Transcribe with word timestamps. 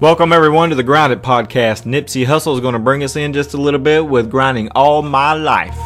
Welcome 0.00 0.32
everyone 0.32 0.70
to 0.70 0.74
the 0.74 0.82
Grounded 0.82 1.22
Podcast. 1.22 1.82
Nipsey 1.82 2.24
Hussle 2.24 2.54
is 2.54 2.60
going 2.60 2.72
to 2.72 2.78
bring 2.78 3.02
us 3.02 3.16
in 3.16 3.34
just 3.34 3.52
a 3.52 3.58
little 3.58 3.78
bit 3.78 4.06
with 4.06 4.30
grinding 4.30 4.70
all 4.70 5.02
my 5.02 5.34
life. 5.34 5.76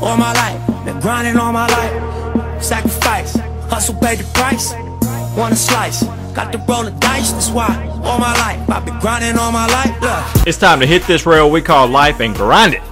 All 0.00 0.16
my 0.16 0.32
life, 0.32 0.84
been 0.84 1.00
grinding 1.00 1.36
all 1.36 1.52
my 1.52 1.66
life. 1.66 2.62
Sacrifice, 2.62 3.34
hustle 3.68 3.96
paid 3.96 4.20
the 4.20 4.24
price. 4.32 4.74
Want 5.36 5.54
a 5.54 5.56
slice, 5.56 6.04
got 6.34 6.52
to 6.52 6.58
roll 6.68 6.84
the 6.84 6.92
dice. 7.00 7.32
That's 7.32 7.50
why 7.50 7.74
all 8.04 8.20
my 8.20 8.32
life 8.38 8.70
I've 8.70 8.84
been 8.84 9.00
grinding 9.00 9.36
all 9.36 9.50
my 9.50 9.66
life. 9.66 10.00
Look. 10.00 10.46
It's 10.46 10.56
time 10.56 10.78
to 10.78 10.86
hit 10.86 11.02
this 11.08 11.26
rail 11.26 11.50
we 11.50 11.62
call 11.62 11.88
life 11.88 12.20
and 12.20 12.36
grind 12.36 12.74
it. 12.74 12.82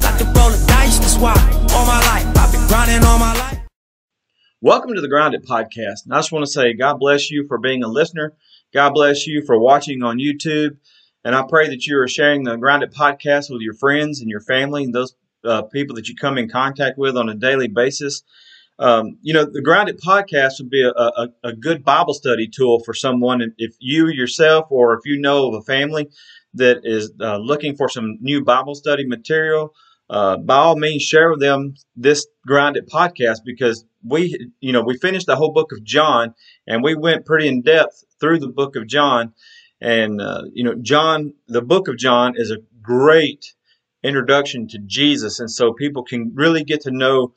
Got 0.00 0.18
to 0.18 0.24
roll 0.24 0.50
the 0.50 0.64
dice. 0.66 0.98
That's 0.98 1.16
why 1.18 1.34
all 1.72 1.86
my 1.86 2.00
life 2.00 2.26
I've 2.36 2.50
been 2.50 2.66
grinding 2.66 3.04
all 3.06 3.20
my 3.20 3.32
life. 3.32 3.61
Welcome 4.64 4.94
to 4.94 5.00
the 5.00 5.08
Grounded 5.08 5.44
Podcast. 5.44 6.04
And 6.04 6.14
I 6.14 6.18
just 6.18 6.30
want 6.30 6.46
to 6.46 6.52
say, 6.52 6.72
God 6.72 7.00
bless 7.00 7.32
you 7.32 7.48
for 7.48 7.58
being 7.58 7.82
a 7.82 7.88
listener. 7.88 8.32
God 8.72 8.94
bless 8.94 9.26
you 9.26 9.42
for 9.44 9.58
watching 9.58 10.04
on 10.04 10.18
YouTube. 10.18 10.76
And 11.24 11.34
I 11.34 11.42
pray 11.48 11.68
that 11.70 11.84
you 11.84 11.98
are 11.98 12.06
sharing 12.06 12.44
the 12.44 12.54
Grounded 12.54 12.94
Podcast 12.94 13.50
with 13.50 13.60
your 13.60 13.74
friends 13.74 14.20
and 14.20 14.30
your 14.30 14.40
family 14.40 14.84
and 14.84 14.94
those 14.94 15.16
uh, 15.44 15.62
people 15.62 15.96
that 15.96 16.08
you 16.08 16.14
come 16.14 16.38
in 16.38 16.48
contact 16.48 16.96
with 16.96 17.16
on 17.16 17.28
a 17.28 17.34
daily 17.34 17.66
basis. 17.66 18.22
Um, 18.78 19.18
you 19.20 19.34
know, 19.34 19.44
the 19.44 19.62
Grounded 19.62 20.00
Podcast 20.00 20.60
would 20.60 20.70
be 20.70 20.84
a, 20.84 20.92
a, 20.92 21.28
a 21.42 21.52
good 21.54 21.84
Bible 21.84 22.14
study 22.14 22.46
tool 22.46 22.84
for 22.84 22.94
someone. 22.94 23.42
If 23.58 23.74
you 23.80 24.10
yourself 24.10 24.68
or 24.70 24.94
if 24.94 25.00
you 25.04 25.20
know 25.20 25.48
of 25.48 25.54
a 25.54 25.62
family 25.62 26.08
that 26.54 26.82
is 26.84 27.10
uh, 27.20 27.38
looking 27.38 27.74
for 27.74 27.88
some 27.88 28.16
new 28.20 28.44
Bible 28.44 28.76
study 28.76 29.08
material, 29.08 29.74
uh, 30.08 30.36
by 30.36 30.54
all 30.54 30.76
means, 30.76 31.02
share 31.02 31.30
with 31.30 31.40
them 31.40 31.74
this 31.96 32.28
Grounded 32.46 32.88
Podcast 32.88 33.38
because 33.44 33.84
we, 34.04 34.50
you 34.60 34.72
know, 34.72 34.82
we 34.82 34.96
finished 34.96 35.26
the 35.26 35.36
whole 35.36 35.52
book 35.52 35.72
of 35.72 35.84
John 35.84 36.34
and 36.66 36.82
we 36.82 36.94
went 36.94 37.26
pretty 37.26 37.48
in 37.48 37.62
depth 37.62 38.04
through 38.20 38.38
the 38.38 38.48
book 38.48 38.76
of 38.76 38.86
John. 38.86 39.34
And, 39.80 40.20
uh, 40.20 40.42
you 40.52 40.64
know, 40.64 40.74
John, 40.80 41.34
the 41.48 41.62
book 41.62 41.88
of 41.88 41.96
John 41.96 42.34
is 42.36 42.50
a 42.50 42.58
great 42.80 43.54
introduction 44.02 44.68
to 44.68 44.78
Jesus. 44.78 45.40
And 45.40 45.50
so 45.50 45.72
people 45.72 46.04
can 46.04 46.32
really 46.34 46.64
get 46.64 46.82
to 46.82 46.90
know 46.90 47.34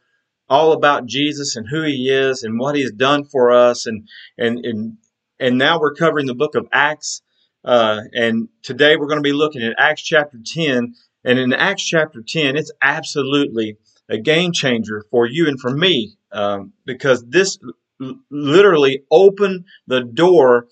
all 0.47 0.73
about 0.73 1.05
Jesus 1.05 1.55
and 1.55 1.67
who 1.67 1.81
he 1.83 2.09
is 2.09 2.43
and 2.43 2.59
what 2.59 2.75
he 2.75 2.83
has 2.83 2.91
done 2.91 3.25
for 3.25 3.51
us. 3.51 3.85
And, 3.85 4.07
and, 4.37 4.63
and, 4.63 4.97
and 5.39 5.57
now 5.57 5.79
we're 5.79 5.95
covering 5.95 6.27
the 6.27 6.35
book 6.35 6.55
of 6.55 6.67
Acts. 6.71 7.21
Uh, 7.63 8.01
and 8.13 8.47
today 8.61 8.95
we're 8.95 9.07
going 9.07 9.19
to 9.19 9.27
be 9.27 9.33
looking 9.33 9.63
at 9.63 9.73
Acts 9.79 10.03
chapter 10.03 10.37
10. 10.43 10.93
And 11.23 11.39
in 11.39 11.51
Acts 11.53 11.83
chapter 11.83 12.21
10, 12.21 12.55
it's 12.55 12.71
absolutely 12.81 13.77
a 14.07 14.19
game 14.19 14.51
changer 14.51 15.03
for 15.09 15.25
you 15.25 15.47
and 15.47 15.59
for 15.59 15.71
me 15.71 16.15
um, 16.35 16.73
because 16.85 17.23
this 17.27 17.57
literally 18.29 19.03
opened 19.09 19.65
the 19.87 20.01
door 20.01 20.67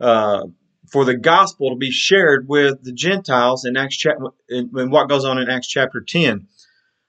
uh, 0.00 0.42
for 0.90 1.04
the 1.04 1.16
gospel 1.16 1.70
to 1.70 1.76
be 1.76 1.90
shared 1.90 2.46
with 2.48 2.82
the 2.82 2.92
Gentiles 2.92 3.64
in 3.64 3.76
Acts 3.76 3.96
chapter 3.96 4.26
in, 4.48 4.70
in 4.76 4.90
what 4.90 5.08
goes 5.08 5.24
on 5.24 5.38
in 5.38 5.48
Acts 5.48 5.68
chapter 5.68 6.00
10. 6.00 6.46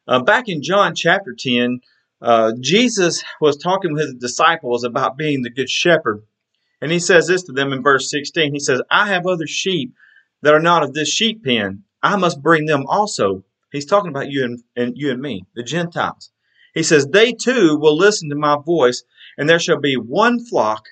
Uh, 0.07 0.23
back 0.23 0.47
in 0.47 0.63
John 0.63 0.95
chapter 0.95 1.35
10, 1.37 1.81
uh, 2.21 2.53
Jesus 2.59 3.23
was 3.41 3.57
talking 3.57 3.93
with 3.93 4.03
his 4.03 4.13
disciples 4.15 4.83
about 4.83 5.17
being 5.17 5.41
the 5.41 5.51
good 5.51 5.69
shepherd. 5.69 6.23
And 6.81 6.91
he 6.91 6.99
says 6.99 7.27
this 7.27 7.43
to 7.43 7.51
them 7.51 7.73
in 7.73 7.83
verse 7.83 8.09
16. 8.09 8.53
He 8.53 8.59
says, 8.59 8.81
I 8.89 9.07
have 9.07 9.27
other 9.27 9.47
sheep 9.47 9.93
that 10.43 10.53
are 10.53 10.61
not 10.61 10.83
of 10.83 10.93
this 10.93 11.09
sheep 11.09 11.43
pen. 11.43 11.83
I 12.01 12.15
must 12.15 12.41
bring 12.41 12.65
them 12.65 12.85
also. 12.87 13.43
He's 13.71 13.85
talking 13.85 14.09
about 14.09 14.31
you 14.31 14.45
and, 14.45 14.63
and 14.75 14.93
you 14.95 15.11
and 15.11 15.21
me, 15.21 15.45
the 15.55 15.63
Gentiles. 15.63 16.31
He 16.77 16.83
says, 16.83 17.07
They 17.07 17.33
too 17.33 17.75
will 17.75 17.97
listen 17.97 18.29
to 18.29 18.35
my 18.35 18.55
voice, 18.63 19.03
and 19.35 19.49
there 19.49 19.57
shall 19.57 19.79
be 19.79 19.95
one 19.95 20.45
flock 20.45 20.89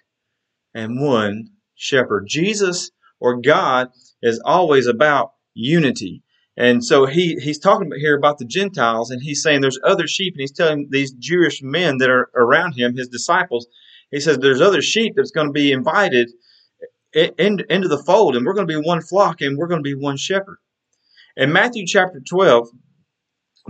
and 0.74 1.00
one 1.00 1.52
shepherd. 1.76 2.26
Jesus 2.28 2.90
or 3.20 3.40
God 3.40 3.90
is 4.20 4.42
always 4.44 4.88
about 4.88 5.34
unity. 5.54 6.24
And 6.58 6.84
so 6.84 7.06
he, 7.06 7.36
he's 7.36 7.60
talking 7.60 7.86
about 7.86 8.00
here 8.00 8.18
about 8.18 8.40
the 8.40 8.46
Gentiles, 8.46 9.12
and 9.12 9.22
he's 9.22 9.44
saying 9.44 9.62
there's 9.62 9.78
other 9.84 10.08
sheep, 10.08 10.34
and 10.34 10.42
he's 10.42 10.52
telling 10.52 10.88
these 10.90 11.12
Jewish 11.12 11.62
men 11.62 12.00
that 12.00 12.10
are 12.10 12.32
around 12.34 12.74
him, 12.74 12.96
his 12.96 13.10
disciples, 13.10 13.68
he 14.10 14.20
says 14.20 14.40
there's 14.40 14.62
other 14.62 14.82
sheep 14.82 15.14
that's 15.16 15.30
going 15.30 15.48
to 15.48 15.54
be 15.54 15.72
invited 15.72 16.32
in, 17.14 17.32
in, 17.38 17.60
into 17.70 17.90
the 17.90 18.02
fold, 18.02 18.36
and 18.36 18.44
we're 18.44 18.56
going 18.56 18.68
to 18.68 18.82
be 18.82 18.88
one 18.88 19.02
flock, 19.02 19.40
and 19.40 19.56
we're 19.56 19.68
going 19.68 19.84
to 19.84 19.88
be 19.88 19.94
one 19.94 20.18
shepherd. 20.18 20.58
In 21.38 21.54
Matthew 21.54 21.86
chapter 21.86 22.22
12, 22.28 22.70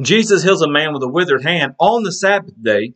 Jesus 0.01 0.43
heals 0.43 0.61
a 0.61 0.69
man 0.69 0.93
with 0.93 1.03
a 1.03 1.07
withered 1.07 1.43
hand 1.43 1.75
on 1.79 2.03
the 2.03 2.11
Sabbath 2.11 2.53
day, 2.61 2.93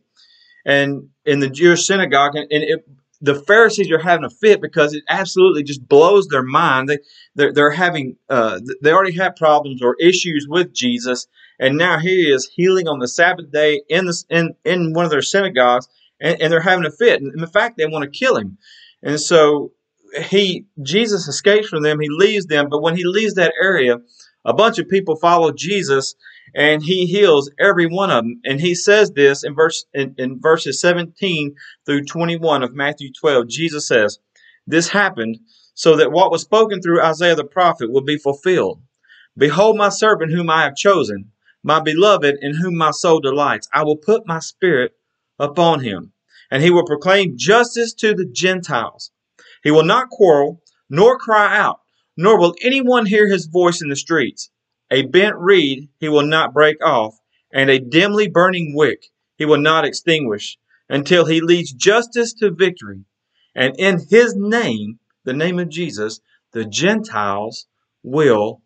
and 0.64 1.08
in 1.24 1.40
the 1.40 1.48
Jewish 1.48 1.86
synagogue, 1.86 2.36
and, 2.36 2.46
it, 2.50 2.84
the 3.20 3.34
Pharisees 3.34 3.90
are 3.90 3.98
having 3.98 4.24
a 4.24 4.30
fit 4.30 4.62
because 4.62 4.94
it 4.94 5.04
absolutely 5.08 5.62
just 5.62 5.86
blows 5.86 6.26
their 6.28 6.42
mind. 6.42 6.88
They 6.88 6.98
they're, 7.34 7.52
they're 7.52 7.70
having 7.70 8.16
uh, 8.28 8.60
they 8.82 8.92
already 8.92 9.16
have 9.16 9.36
problems 9.36 9.82
or 9.82 9.96
issues 10.00 10.46
with 10.48 10.72
Jesus, 10.72 11.26
and 11.58 11.76
now 11.76 11.98
he 11.98 12.30
is 12.30 12.50
healing 12.54 12.88
on 12.88 12.98
the 12.98 13.08
Sabbath 13.08 13.50
day 13.52 13.82
in 13.88 14.06
the 14.06 14.24
in 14.30 14.54
in 14.64 14.92
one 14.94 15.04
of 15.04 15.10
their 15.10 15.22
synagogues, 15.22 15.88
and, 16.20 16.40
and 16.40 16.52
they're 16.52 16.60
having 16.60 16.86
a 16.86 16.90
fit. 16.90 17.20
And 17.20 17.38
in 17.38 17.46
fact, 17.46 17.76
they 17.76 17.86
want 17.86 18.04
to 18.04 18.18
kill 18.18 18.36
him, 18.36 18.58
and 19.02 19.20
so 19.20 19.72
he 20.24 20.66
Jesus 20.82 21.28
escapes 21.28 21.68
from 21.68 21.82
them. 21.82 22.00
He 22.00 22.08
leaves 22.08 22.46
them, 22.46 22.68
but 22.70 22.82
when 22.82 22.96
he 22.96 23.04
leaves 23.04 23.34
that 23.34 23.52
area, 23.62 23.98
a 24.44 24.54
bunch 24.54 24.78
of 24.78 24.88
people 24.88 25.16
follow 25.16 25.52
Jesus 25.52 26.14
and 26.54 26.82
he 26.82 27.06
heals 27.06 27.50
every 27.58 27.86
one 27.86 28.10
of 28.10 28.24
them. 28.24 28.40
And 28.44 28.60
he 28.60 28.74
says 28.74 29.12
this 29.12 29.44
in 29.44 29.54
verse 29.54 29.84
in, 29.94 30.14
in 30.18 30.40
verses 30.40 30.80
17 30.80 31.54
through 31.86 32.04
21 32.04 32.62
of 32.62 32.74
Matthew 32.74 33.12
12. 33.12 33.48
Jesus 33.48 33.86
says, 33.86 34.18
This 34.66 34.88
happened 34.88 35.38
so 35.74 35.96
that 35.96 36.12
what 36.12 36.30
was 36.30 36.42
spoken 36.42 36.82
through 36.82 37.02
Isaiah 37.02 37.36
the 37.36 37.44
prophet 37.44 37.90
will 37.90 38.04
be 38.04 38.18
fulfilled. 38.18 38.82
Behold 39.36 39.76
my 39.76 39.88
servant 39.88 40.32
whom 40.32 40.50
I 40.50 40.64
have 40.64 40.74
chosen, 40.74 41.30
my 41.62 41.80
beloved 41.80 42.36
in 42.40 42.54
whom 42.54 42.76
my 42.76 42.90
soul 42.90 43.20
delights. 43.20 43.68
I 43.72 43.84
will 43.84 43.96
put 43.96 44.26
my 44.26 44.40
spirit 44.40 44.92
upon 45.38 45.80
him, 45.80 46.12
and 46.50 46.62
he 46.62 46.70
will 46.70 46.84
proclaim 46.84 47.38
justice 47.38 47.94
to 47.94 48.14
the 48.14 48.26
Gentiles. 48.26 49.10
He 49.62 49.70
will 49.70 49.84
not 49.84 50.10
quarrel, 50.10 50.62
nor 50.88 51.18
cry 51.18 51.56
out, 51.56 51.80
nor 52.20 52.38
will 52.38 52.54
anyone 52.60 53.06
hear 53.06 53.26
his 53.26 53.46
voice 53.46 53.80
in 53.80 53.88
the 53.88 53.96
streets. 53.96 54.50
A 54.90 55.06
bent 55.06 55.36
reed 55.38 55.88
he 55.98 56.10
will 56.10 56.26
not 56.26 56.52
break 56.52 56.76
off, 56.84 57.16
and 57.50 57.70
a 57.70 57.78
dimly 57.78 58.28
burning 58.28 58.74
wick 58.76 59.06
he 59.38 59.46
will 59.46 59.60
not 59.60 59.86
extinguish, 59.86 60.58
until 60.90 61.24
he 61.24 61.40
leads 61.40 61.72
justice 61.72 62.34
to 62.34 62.50
victory. 62.50 63.06
And 63.54 63.74
in 63.78 64.00
his 64.10 64.34
name, 64.36 64.98
the 65.24 65.32
name 65.32 65.58
of 65.58 65.70
Jesus, 65.70 66.20
the 66.52 66.66
Gentiles 66.66 67.66
will 68.02 68.60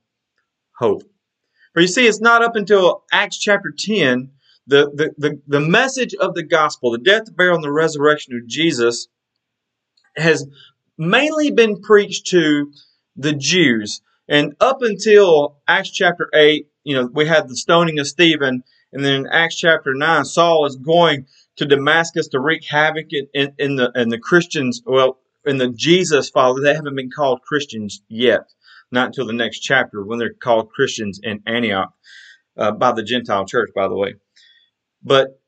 hope. 0.76 1.04
For 1.74 1.80
you 1.80 1.86
see, 1.86 2.08
it's 2.08 2.20
not 2.20 2.42
up 2.42 2.56
until 2.56 3.04
Acts 3.12 3.38
chapter 3.38 3.72
10, 3.76 4.32
the, 4.66 4.90
the, 4.92 5.14
the, 5.16 5.40
the 5.46 5.60
message 5.60 6.14
of 6.14 6.34
the 6.34 6.42
gospel, 6.42 6.90
the 6.90 6.98
death, 6.98 7.34
burial, 7.36 7.54
and 7.54 7.62
the 7.62 7.70
resurrection 7.70 8.34
of 8.34 8.48
Jesus, 8.48 9.06
has 10.16 10.44
mainly 10.98 11.52
been 11.52 11.80
preached 11.80 12.26
to 12.28 12.72
the 13.16 13.32
Jews. 13.32 14.00
And 14.28 14.54
up 14.60 14.82
until 14.82 15.58
Acts 15.68 15.90
chapter 15.90 16.28
8, 16.34 16.66
you 16.84 16.94
know, 16.94 17.08
we 17.12 17.26
had 17.26 17.48
the 17.48 17.56
stoning 17.56 17.98
of 17.98 18.06
Stephen. 18.06 18.62
And 18.92 19.04
then 19.04 19.22
in 19.22 19.26
Acts 19.26 19.56
chapter 19.56 19.94
9, 19.94 20.24
Saul 20.24 20.66
is 20.66 20.76
going 20.76 21.26
to 21.56 21.66
Damascus 21.66 22.28
to 22.28 22.40
wreak 22.40 22.64
havoc 22.64 23.06
in, 23.10 23.28
in, 23.34 23.52
in 23.58 23.76
the 23.76 23.92
in 23.94 24.08
the 24.08 24.18
Christians, 24.18 24.82
well, 24.84 25.18
in 25.44 25.58
the 25.58 25.68
Jesus 25.68 26.30
followers. 26.30 26.62
They 26.62 26.74
haven't 26.74 26.96
been 26.96 27.10
called 27.10 27.42
Christians 27.42 28.02
yet. 28.08 28.52
Not 28.90 29.08
until 29.08 29.26
the 29.26 29.32
next 29.32 29.60
chapter 29.60 30.04
when 30.04 30.18
they're 30.18 30.32
called 30.32 30.70
Christians 30.70 31.20
in 31.22 31.42
Antioch 31.46 31.92
uh, 32.56 32.72
by 32.72 32.92
the 32.92 33.02
Gentile 33.02 33.44
church, 33.44 33.70
by 33.74 33.88
the 33.88 33.96
way. 33.96 34.14
But 35.02 35.40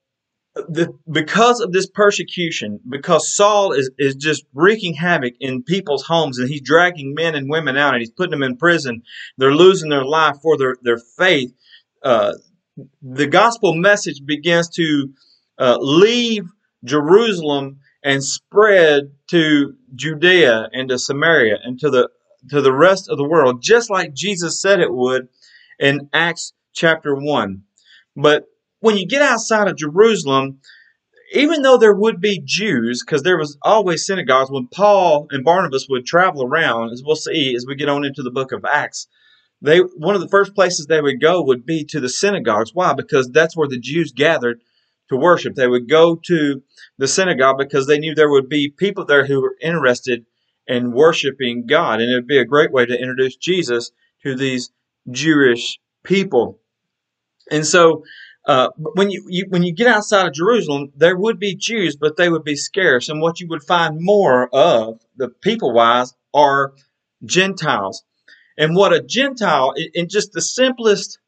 the, 0.69 0.99
because 1.11 1.61
of 1.61 1.73
this 1.73 1.87
persecution, 1.87 2.81
because 2.89 3.35
Saul 3.35 3.73
is, 3.73 3.91
is 3.99 4.15
just 4.15 4.45
wreaking 4.55 4.95
havoc 4.95 5.35
in 5.39 5.63
people's 5.63 6.05
homes 6.07 6.39
and 6.39 6.49
he's 6.49 6.63
dragging 6.63 7.15
men 7.15 7.35
and 7.35 7.51
women 7.51 7.77
out 7.77 7.95
and 7.95 8.01
he's 8.01 8.11
putting 8.11 8.31
them 8.31 8.43
in 8.43 8.57
prison, 8.57 9.03
they're 9.37 9.55
losing 9.55 9.91
their 9.91 10.05
life 10.05 10.37
for 10.43 10.57
their, 10.57 10.77
their 10.83 10.99
faith. 10.99 11.53
Uh, 12.03 12.33
the 13.03 13.27
gospel 13.27 13.75
message 13.75 14.25
begins 14.25 14.69
to 14.71 15.11
uh, 15.59 15.77
leave 15.81 16.45
Jerusalem 16.85 17.81
and 18.03 18.23
spread 18.23 19.13
to 19.29 19.75
Judea 19.95 20.69
and 20.73 20.89
to 20.89 20.99
Samaria 20.99 21.59
and 21.63 21.79
to 21.81 21.91
the 21.91 22.09
to 22.51 22.63
the 22.63 22.73
rest 22.73 23.09
of 23.09 23.19
the 23.19 23.27
world, 23.27 23.61
just 23.61 23.91
like 23.91 24.15
Jesus 24.15 24.61
said 24.61 24.79
it 24.79 24.93
would 24.93 25.29
in 25.81 26.09
Acts 26.13 26.53
chapter 26.73 27.15
one. 27.15 27.63
But 28.15 28.45
when 28.81 28.97
you 28.97 29.07
get 29.07 29.23
outside 29.23 29.69
of 29.69 29.77
Jerusalem, 29.77 30.61
even 31.33 31.63
though 31.63 31.77
there 31.77 31.95
would 31.95 32.21
be 32.21 32.43
Jews, 32.45 33.03
because 33.05 33.23
there 33.23 33.39
was 33.39 33.59
always 33.63 34.07
synagogues, 34.07 34.51
when 34.51 34.69
Paul 34.69 35.27
and 35.31 35.45
Barnabas 35.45 35.87
would 35.89 36.07
travel 36.07 36.45
around, 36.45 36.93
as 36.93 37.03
we'll 37.05 37.17
see 37.17 37.55
as 37.57 37.67
we 37.67 37.75
get 37.75 37.89
on 37.89 38.05
into 38.05 38.23
the 38.23 38.31
book 38.31 38.53
of 38.53 38.65
Acts, 38.65 39.09
they 39.61 39.79
one 39.79 40.15
of 40.15 40.21
the 40.21 40.29
first 40.29 40.55
places 40.55 40.87
they 40.87 41.01
would 41.01 41.21
go 41.21 41.43
would 41.43 41.65
be 41.65 41.85
to 41.87 42.01
the 42.01 42.09
synagogues. 42.09 42.73
Why? 42.75 42.93
Because 42.93 43.31
that's 43.31 43.57
where 43.57 43.69
the 43.69 43.81
Jews 43.81 44.13
gathered 44.13 44.61
to 45.09 45.17
worship. 45.17 45.55
They 45.55 45.69
would 45.69 45.89
go 45.89 46.17
to 46.27 46.63
the 46.99 47.09
synagogue 47.09 47.59
because 47.59 47.87
they 47.87 47.99
knew 47.99 48.15
there 48.15 48.31
would 48.31 48.49
be 48.49 48.71
people 48.71 49.05
there 49.05 49.27
who 49.27 49.41
were 49.41 49.57
interested 49.61 50.27
in 50.67 50.93
worshiping 50.93 51.67
God. 51.67 52.01
And 52.01 52.11
it 52.11 52.15
would 52.15 52.27
be 52.27 52.39
a 52.39 52.45
great 52.45 52.73
way 52.73 52.87
to 52.87 53.01
introduce 53.01 53.37
Jesus 53.37 53.93
to 54.23 54.35
these 54.35 54.71
Jewish 55.11 55.79
people. 56.03 56.61
And 57.51 57.65
so, 57.65 58.03
uh, 58.47 58.69
when 58.77 59.11
you, 59.11 59.25
you, 59.29 59.47
when 59.49 59.65
you 59.65 59.73
get 59.73 59.89
outside 59.89 60.27
of 60.27 60.33
Jerusalem, 60.33 60.93
there 60.97 61.17
would 61.17 61.39
be 61.39 61.57
Jews, 61.57 61.97
but 61.97 62.17
they 62.17 62.29
would 62.29 62.45
be 62.45 62.57
scarce. 62.57 63.09
And 63.09 63.21
what 63.21 63.41
you 63.41 63.49
would 63.49 63.65
find 63.65 63.99
more 64.01 64.49
of, 64.55 65.01
the 65.17 65.29
people 65.29 65.73
wise, 65.73 66.15
are 66.33 66.73
Gentiles. 67.25 68.05
And 68.57 68.77
what 68.77 68.93
a 68.93 69.03
Gentile, 69.03 69.75
in 69.95 70.09
just 70.09 70.33
the 70.33 70.41
simplest, 70.41 71.19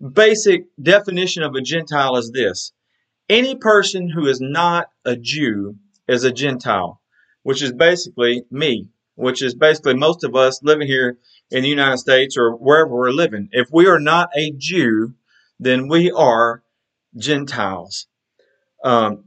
basic 0.00 0.66
definition 0.80 1.42
of 1.42 1.54
a 1.54 1.60
Gentile 1.60 2.16
is 2.16 2.30
this 2.30 2.72
any 3.28 3.56
person 3.56 4.08
who 4.08 4.26
is 4.26 4.40
not 4.40 4.88
a 5.04 5.16
Jew 5.16 5.76
is 6.06 6.24
a 6.24 6.32
Gentile, 6.32 7.00
which 7.42 7.62
is 7.62 7.72
basically 7.72 8.44
me, 8.50 8.88
which 9.16 9.42
is 9.42 9.54
basically 9.54 9.94
most 9.94 10.24
of 10.24 10.34
us 10.34 10.62
living 10.62 10.86
here 10.86 11.18
in 11.50 11.62
the 11.62 11.68
United 11.68 11.98
States 11.98 12.36
or 12.38 12.52
wherever 12.52 12.94
we're 12.94 13.10
living. 13.10 13.48
If 13.52 13.68
we 13.72 13.86
are 13.86 14.00
not 14.00 14.30
a 14.36 14.52
Jew, 14.56 15.14
then 15.58 15.88
we 15.88 16.10
are 16.10 16.62
Gentiles. 17.16 18.06
Um, 18.84 19.24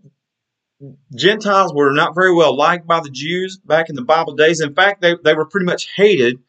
Gentiles 1.16 1.74
were 1.74 1.92
not 1.92 2.16
very 2.16 2.34
well 2.34 2.56
liked 2.56 2.88
by 2.88 3.02
the 3.02 3.10
Jews 3.10 3.58
back 3.58 3.90
in 3.90 3.96
the 3.96 4.04
Bible 4.04 4.34
days. 4.34 4.62
In 4.62 4.74
fact, 4.74 5.02
they, 5.02 5.16
they 5.24 5.36
were 5.36 5.46
pretty 5.46 5.66
much 5.66 5.90
hated 5.96 6.40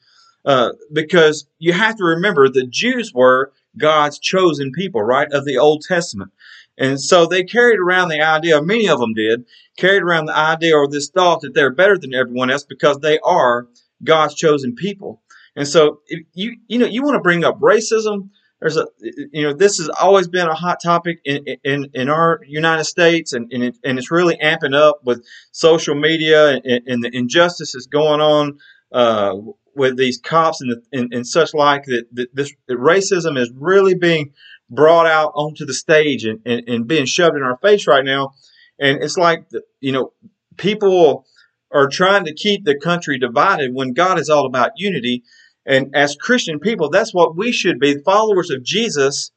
uh, 0.44 0.70
because 0.92 1.46
you 1.58 1.72
have 1.72 1.96
to 1.96 2.04
remember 2.04 2.48
the 2.48 2.66
Jews 2.66 3.12
were 3.12 3.52
God's 3.76 4.18
chosen 4.18 4.72
people, 4.72 5.02
right, 5.02 5.30
of 5.32 5.44
the 5.44 5.58
Old 5.58 5.82
Testament. 5.82 6.32
And 6.78 7.00
so 7.00 7.26
they 7.26 7.44
carried 7.44 7.78
around 7.78 8.08
the 8.08 8.22
idea, 8.22 8.62
many 8.62 8.88
of 8.88 8.98
them 8.98 9.12
did, 9.12 9.44
carried 9.76 10.02
around 10.02 10.26
the 10.26 10.36
idea 10.36 10.76
or 10.76 10.88
this 10.88 11.10
thought 11.10 11.42
that 11.42 11.54
they're 11.54 11.72
better 11.72 11.98
than 11.98 12.14
everyone 12.14 12.50
else 12.50 12.64
because 12.64 12.98
they 12.98 13.18
are 13.20 13.68
God's 14.02 14.34
chosen 14.34 14.74
people. 14.74 15.22
And 15.54 15.68
so 15.68 16.00
you 16.32 16.56
you 16.66 16.78
know 16.78 16.86
you 16.86 17.02
want 17.02 17.14
to 17.14 17.20
bring 17.20 17.44
up 17.44 17.60
racism. 17.60 18.30
There's 18.62 18.76
a 18.76 18.86
you 19.32 19.42
know 19.42 19.52
this 19.54 19.78
has 19.78 19.88
always 19.88 20.28
been 20.28 20.46
a 20.46 20.54
hot 20.54 20.78
topic 20.80 21.18
in 21.24 21.44
in, 21.64 21.90
in 21.94 22.08
our 22.08 22.38
United 22.46 22.84
States, 22.84 23.32
and 23.32 23.52
and, 23.52 23.64
it, 23.64 23.76
and 23.84 23.98
it's 23.98 24.12
really 24.12 24.36
amping 24.36 24.72
up 24.72 25.00
with 25.04 25.26
social 25.50 25.96
media 25.96 26.60
and, 26.64 26.86
and 26.86 27.02
the 27.02 27.10
injustices 27.12 27.88
going 27.88 28.20
on 28.20 28.58
uh, 28.92 29.34
with 29.74 29.96
these 29.96 30.18
cops 30.18 30.60
and, 30.60 30.70
the, 30.70 30.82
and, 30.96 31.12
and 31.12 31.26
such 31.26 31.54
like 31.54 31.86
that, 31.86 32.04
that 32.12 32.28
this 32.36 32.54
that 32.68 32.78
racism 32.78 33.36
is 33.36 33.50
really 33.52 33.96
being 33.96 34.32
brought 34.70 35.06
out 35.06 35.32
onto 35.34 35.66
the 35.66 35.74
stage 35.74 36.24
and, 36.24 36.38
and, 36.46 36.68
and 36.68 36.86
being 36.86 37.04
shoved 37.04 37.36
in 37.36 37.42
our 37.42 37.58
face 37.58 37.88
right 37.88 38.04
now. 38.04 38.32
And 38.78 39.02
it's 39.02 39.16
like, 39.16 39.44
you 39.80 39.90
know, 39.90 40.12
people 40.56 41.26
are 41.72 41.88
trying 41.88 42.26
to 42.26 42.34
keep 42.34 42.64
the 42.64 42.78
country 42.78 43.18
divided 43.18 43.74
when 43.74 43.92
God 43.92 44.20
is 44.20 44.30
all 44.30 44.46
about 44.46 44.72
unity. 44.76 45.24
And 45.64 45.94
as 45.94 46.16
Christian 46.16 46.58
people, 46.58 46.90
that's 46.90 47.14
what 47.14 47.36
we 47.36 47.52
should 47.52 47.78
be 47.78 47.98
followers 47.98 48.50
of 48.50 48.62
Jesus. 48.64 49.30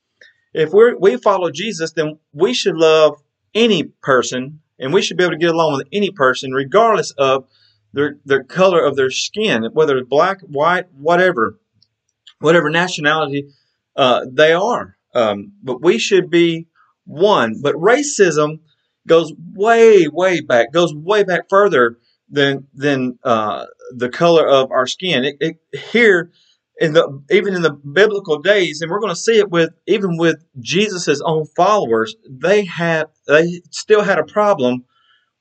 If 0.54 0.74
we 0.74 0.94
we 0.95 1.18
follow 1.18 1.51
Jesus, 1.51 1.92
then 1.92 2.18
we 2.33 2.54
should 2.54 2.75
love 2.75 3.22
any 3.54 3.83
person 3.83 4.62
and 4.80 4.94
we 4.94 5.01
should 5.01 5.18
be 5.18 5.24
able 5.24 5.33
to 5.33 5.39
get 5.39 5.54
along 5.54 5.77
with 5.77 5.88
any 5.92 6.12
person, 6.12 6.51
regardless 6.51 7.12
of 7.12 7.48
their, 7.94 8.18
their 8.25 8.44
color 8.44 8.83
of 8.83 8.95
their 8.95 9.10
skin, 9.10 9.69
whether 9.74 9.98
it's 9.98 10.10
black, 10.10 10.42
white, 10.42 10.92
whatever, 10.94 11.57
whatever 12.39 12.69
nationality 12.69 13.54
uh, 13.95 14.25
they 14.30 14.54
are. 14.54 14.98
Um, 15.13 15.54
but 15.63 15.81
we 15.81 15.98
should 15.98 16.30
be 16.30 16.68
one. 17.06 17.62
But 17.62 17.75
racism 17.75 18.60
goes 19.07 19.31
way, 19.54 20.07
way 20.07 20.42
back, 20.42 20.74
goes 20.74 20.94
way 20.94 21.24
back 21.24 21.48
further 21.50 21.98
than 22.30 22.68
than 22.74 23.18
uh, 23.24 23.66
the 23.91 24.09
color 24.09 24.47
of 24.47 24.71
our 24.71 24.87
skin. 24.87 25.25
It, 25.25 25.37
it, 25.39 25.57
here 25.91 26.31
in 26.79 26.93
the 26.93 27.23
even 27.31 27.55
in 27.55 27.61
the 27.61 27.71
biblical 27.71 28.39
days, 28.39 28.81
and 28.81 28.91
we're 28.91 28.99
going 28.99 29.13
to 29.13 29.19
see 29.19 29.37
it 29.37 29.49
with 29.49 29.69
even 29.87 30.17
with 30.17 30.43
Jesus's 30.59 31.21
own 31.25 31.45
followers, 31.55 32.15
they 32.29 32.65
had 32.65 33.05
they 33.27 33.61
still 33.71 34.03
had 34.03 34.19
a 34.19 34.25
problem 34.25 34.85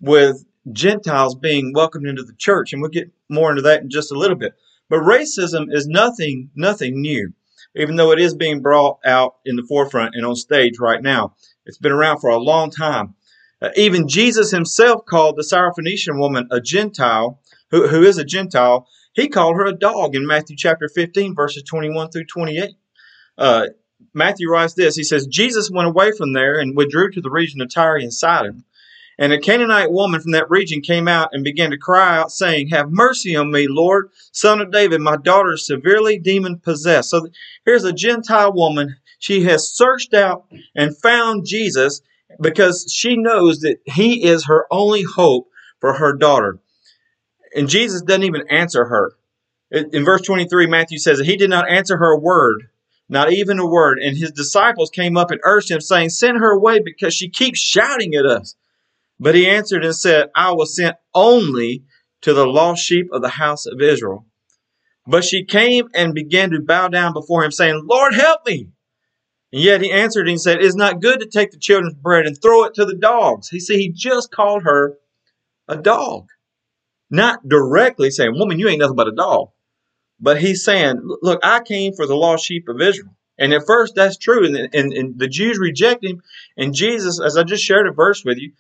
with 0.01 0.45
Gentiles 0.73 1.35
being 1.35 1.73
welcomed 1.75 2.07
into 2.07 2.23
the 2.23 2.35
church, 2.39 2.73
and 2.73 2.81
we'll 2.81 2.91
get 2.91 3.11
more 3.29 3.51
into 3.51 3.63
that 3.63 3.83
in 3.83 3.91
just 3.91 4.13
a 4.13 4.19
little 4.19 4.37
bit. 4.37 4.55
But 4.89 5.01
racism 5.01 5.67
is 5.71 5.87
nothing 5.87 6.51
nothing 6.55 7.01
new 7.01 7.33
even 7.77 7.97
though 7.97 8.13
it 8.13 8.21
is 8.21 8.35
being 8.35 8.61
brought 8.61 8.99
out 9.05 9.37
in 9.45 9.57
the 9.57 9.67
forefront 9.69 10.15
and 10.15 10.25
on 10.25 10.37
stage 10.37 10.79
right 10.79 11.03
now. 11.03 11.35
It's 11.67 11.79
been 11.79 11.93
around 11.93 12.21
for 12.21 12.31
a 12.31 12.39
long 12.39 12.71
time. 12.71 13.15
Uh, 13.61 13.71
even 13.77 14.09
Jesus 14.09 14.51
himself 14.51 15.05
called 15.07 15.37
the 15.37 15.43
Syrophoenician 15.43 16.19
woman 16.19 16.49
a 16.51 16.61
Gentile, 16.61 17.41
who, 17.71 17.89
who 17.89 18.03
is 18.03 18.19
a 18.19 18.25
Gentile. 18.25 18.87
He 19.13 19.29
called 19.29 19.57
her 19.57 19.67
a 19.67 19.73
dog 19.73 20.15
in 20.15 20.27
Matthew 20.27 20.57
chapter 20.57 20.89
15, 20.89 21.35
verses 21.35 21.63
21 21.63 22.11
through 22.11 22.27
28. 22.27 22.75
Uh, 23.39 23.67
Matthew 24.13 24.51
writes 24.51 24.75
this 24.75 24.97
He 24.97 25.05
says, 25.05 25.27
Jesus 25.27 25.71
went 25.71 25.89
away 25.89 26.13
from 26.13 26.33
there 26.33 26.59
and 26.59 26.77
withdrew 26.77 27.11
to 27.13 27.21
the 27.21 27.31
region 27.31 27.61
of 27.61 27.73
Tyre 27.73 27.97
and 27.97 28.13
Sidon. 28.13 28.65
And 29.17 29.33
a 29.33 29.39
Canaanite 29.39 29.93
woman 29.93 30.21
from 30.21 30.33
that 30.33 30.51
region 30.51 30.81
came 30.81 31.07
out 31.07 31.29
and 31.33 31.45
began 31.45 31.71
to 31.71 31.79
cry 31.79 32.19
out, 32.19 32.33
saying, 32.33 32.69
Have 32.69 32.91
mercy 32.91 33.37
on 33.37 33.53
me, 33.53 33.67
Lord, 33.69 34.11
son 34.33 34.61
of 34.61 34.73
David. 34.73 35.01
My 35.01 35.17
daughter 35.17 35.53
is 35.53 35.67
severely 35.67 36.19
demon 36.19 36.59
possessed. 36.59 37.11
So 37.11 37.29
here's 37.65 37.85
a 37.85 37.93
Gentile 37.93 38.53
woman. 38.53 38.97
She 39.21 39.45
has 39.45 39.73
searched 39.73 40.15
out 40.15 40.47
and 40.75 40.99
found 40.99 41.47
Jesus 41.47 42.03
because 42.41 42.87
she 42.93 43.17
knows 43.17 43.61
that 43.61 43.79
he 43.87 44.25
is 44.25 44.47
her 44.47 44.67
only 44.71 45.03
hope 45.03 45.49
for 45.81 45.95
her 45.95 46.13
daughter. 46.13 46.59
And 47.55 47.69
Jesus 47.69 48.03
doesn't 48.03 48.25
even 48.25 48.51
answer 48.51 48.85
her. 48.85 49.13
In 49.71 50.05
verse 50.05 50.23
23, 50.23 50.67
Matthew 50.67 50.99
says 50.99 51.19
that 51.19 51.27
he 51.27 51.37
did 51.37 51.51
not 51.51 51.71
answer 51.71 51.97
her 51.97 52.13
a 52.13 52.19
word, 52.19 52.69
not 53.09 53.33
even 53.33 53.59
a 53.59 53.67
word. 53.67 53.99
And 53.99 54.17
his 54.17 54.33
disciples 54.33 54.91
came 54.91 55.17
up 55.17 55.31
and 55.31 55.41
urged 55.45 55.71
him, 55.71 55.81
saying, 55.81 56.11
Send 56.11 56.39
her 56.39 56.51
away 56.51 56.81
because 56.81 57.15
she 57.15 57.29
keeps 57.29 57.59
shouting 57.59 58.15
at 58.15 58.27
us. 58.27 58.57
But 59.19 59.35
he 59.35 59.49
answered 59.49 59.85
and 59.85 59.95
said, 59.95 60.31
I 60.35 60.53
was 60.53 60.77
sent 60.77 60.97
only 61.15 61.85
to 62.23 62.35
the 62.35 62.47
lost 62.47 62.85
sheep 62.85 63.09
of 63.13 63.23
the 63.23 63.29
house 63.29 63.67
of 63.67 63.81
Israel. 63.81 64.27
But 65.07 65.25
she 65.25 65.45
came 65.45 65.89
and 65.95 66.15
began 66.15 66.51
to 66.51 66.61
bow 66.61 66.89
down 66.89 67.13
before 67.13 67.45
him, 67.45 67.51
saying, 67.51 67.83
Lord, 67.85 68.15
help 68.15 68.41
me. 68.47 68.69
And 69.53 69.63
yet 69.63 69.83
he 69.83 69.93
answered 69.93 70.29
and 70.29 70.41
said, 70.41 70.59
It 70.59 70.65
is 70.65 70.77
not 70.77 71.01
good 71.01 71.21
to 71.21 71.27
take 71.27 71.53
the 71.53 71.59
children's 71.59 71.95
bread 71.95 72.27
and 72.27 72.41
throw 72.41 72.65
it 72.65 72.75
to 72.75 72.85
the 72.85 72.97
dogs. 72.97 73.49
He 73.49 73.61
said 73.61 73.77
he 73.77 73.91
just 73.91 74.31
called 74.33 74.65
her 74.65 74.99
a 75.69 75.77
dog. 75.77 76.29
Not 77.11 77.49
directly 77.49 78.11
saying, 78.11 78.39
Woman, 78.39 78.59
you 78.59 78.69
ain't 78.69 78.81
nothing 78.81 78.97
but 78.97 79.09
a 79.09 79.15
dog. 79.15 79.51
But 80.21 80.41
he's 80.41 80.65
saying, 80.65 81.01
Look, 81.23 81.41
I 81.43 81.61
came 81.61 81.93
for 81.95 82.07
the 82.07 82.17
lost 82.17 82.45
sheep 82.47 82.69
of 82.69 82.81
Israel. 82.81 83.15
And 83.39 83.53
at 83.53 83.67
first, 83.67 83.95
that's 83.95 84.17
true. 84.17 84.47
And, 84.47 84.57
and, 84.73 84.93
and 84.93 85.19
the 85.19 85.29
Jews 85.29 85.59
reject 85.59 86.05
him. 86.05 86.23
And 86.57 86.75
Jesus, 86.75 87.21
as 87.21 87.37
I 87.37 87.43
just 87.43 87.65
shared 87.65 87.89
a 87.89 87.93
verse 87.93 88.25
with 88.25 88.39
you, 88.39 88.53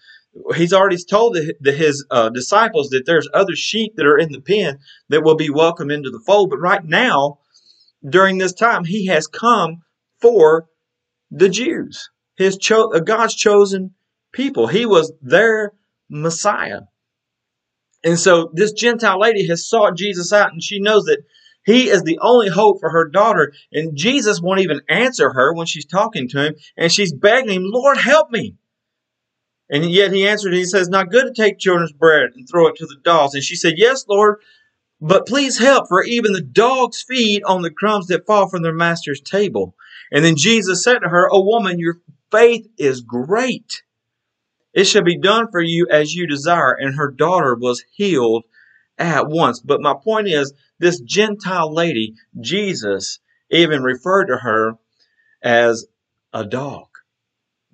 he's 0.56 0.72
already 0.72 0.96
told 0.96 1.34
the, 1.34 1.54
the, 1.60 1.72
his 1.72 2.04
uh, 2.10 2.28
disciples 2.28 2.88
that 2.90 3.06
there's 3.06 3.28
other 3.32 3.54
sheep 3.54 3.94
that 3.96 4.06
are 4.06 4.18
in 4.18 4.32
the 4.32 4.40
pen 4.40 4.80
that 5.08 5.22
will 5.22 5.36
be 5.36 5.50
welcome 5.50 5.90
into 5.90 6.10
the 6.10 6.22
fold. 6.26 6.50
But 6.50 6.60
right 6.60 6.84
now, 6.84 7.38
during 8.06 8.38
this 8.38 8.52
time, 8.52 8.84
he 8.84 9.06
has 9.06 9.26
come 9.26 9.82
for 10.20 10.66
the 11.30 11.48
Jews, 11.48 12.10
his 12.36 12.56
cho- 12.56 12.92
uh, 12.92 13.00
God's 13.00 13.34
chosen 13.34 13.94
people. 14.32 14.66
He 14.66 14.86
was 14.86 15.12
their 15.22 15.72
Messiah. 16.08 16.82
And 18.04 18.20
so 18.20 18.50
this 18.52 18.72
Gentile 18.72 19.18
lady 19.18 19.46
has 19.48 19.68
sought 19.68 19.96
Jesus 19.96 20.32
out 20.32 20.52
and 20.52 20.62
she 20.62 20.78
knows 20.78 21.04
that 21.04 21.24
he 21.64 21.88
is 21.88 22.02
the 22.02 22.18
only 22.20 22.48
hope 22.48 22.80
for 22.80 22.90
her 22.90 23.08
daughter. 23.08 23.54
And 23.72 23.96
Jesus 23.96 24.40
won't 24.40 24.60
even 24.60 24.82
answer 24.88 25.32
her 25.32 25.54
when 25.54 25.66
she's 25.66 25.86
talking 25.86 26.28
to 26.28 26.46
him. 26.46 26.54
And 26.76 26.92
she's 26.92 27.12
begging 27.12 27.54
him, 27.54 27.62
Lord, 27.64 27.96
help 27.96 28.30
me. 28.30 28.56
And 29.70 29.90
yet 29.90 30.12
he 30.12 30.28
answered, 30.28 30.52
he 30.52 30.66
says, 30.66 30.90
Not 30.90 31.10
good 31.10 31.24
to 31.24 31.42
take 31.42 31.58
children's 31.58 31.92
bread 31.92 32.30
and 32.34 32.46
throw 32.46 32.68
it 32.68 32.76
to 32.76 32.86
the 32.86 33.00
dogs. 33.02 33.34
And 33.34 33.42
she 33.42 33.56
said, 33.56 33.74
Yes, 33.76 34.04
Lord, 34.06 34.40
but 35.00 35.26
please 35.26 35.58
help, 35.58 35.88
for 35.88 36.04
even 36.04 36.32
the 36.32 36.42
dogs 36.42 37.02
feed 37.02 37.42
on 37.44 37.62
the 37.62 37.70
crumbs 37.70 38.08
that 38.08 38.26
fall 38.26 38.48
from 38.48 38.62
their 38.62 38.74
master's 38.74 39.22
table. 39.22 39.74
And 40.12 40.22
then 40.22 40.36
Jesus 40.36 40.84
said 40.84 40.98
to 40.98 41.08
her, 41.08 41.28
O 41.32 41.40
woman, 41.40 41.78
your 41.78 41.96
faith 42.30 42.68
is 42.76 43.00
great. 43.00 43.82
It 44.74 44.84
shall 44.84 45.04
be 45.04 45.18
done 45.18 45.48
for 45.50 45.62
you 45.62 45.86
as 45.90 46.14
you 46.14 46.26
desire. 46.26 46.72
And 46.72 46.96
her 46.96 47.10
daughter 47.10 47.54
was 47.54 47.84
healed 47.92 48.44
at 48.98 49.28
once. 49.28 49.60
But 49.60 49.80
my 49.80 49.94
point 49.94 50.28
is, 50.28 50.52
this 50.78 51.00
Gentile 51.00 51.72
lady, 51.72 52.14
Jesus, 52.40 53.20
even 53.50 53.82
referred 53.82 54.26
to 54.26 54.38
her 54.38 54.74
as 55.42 55.86
a 56.32 56.44
dog 56.44 56.88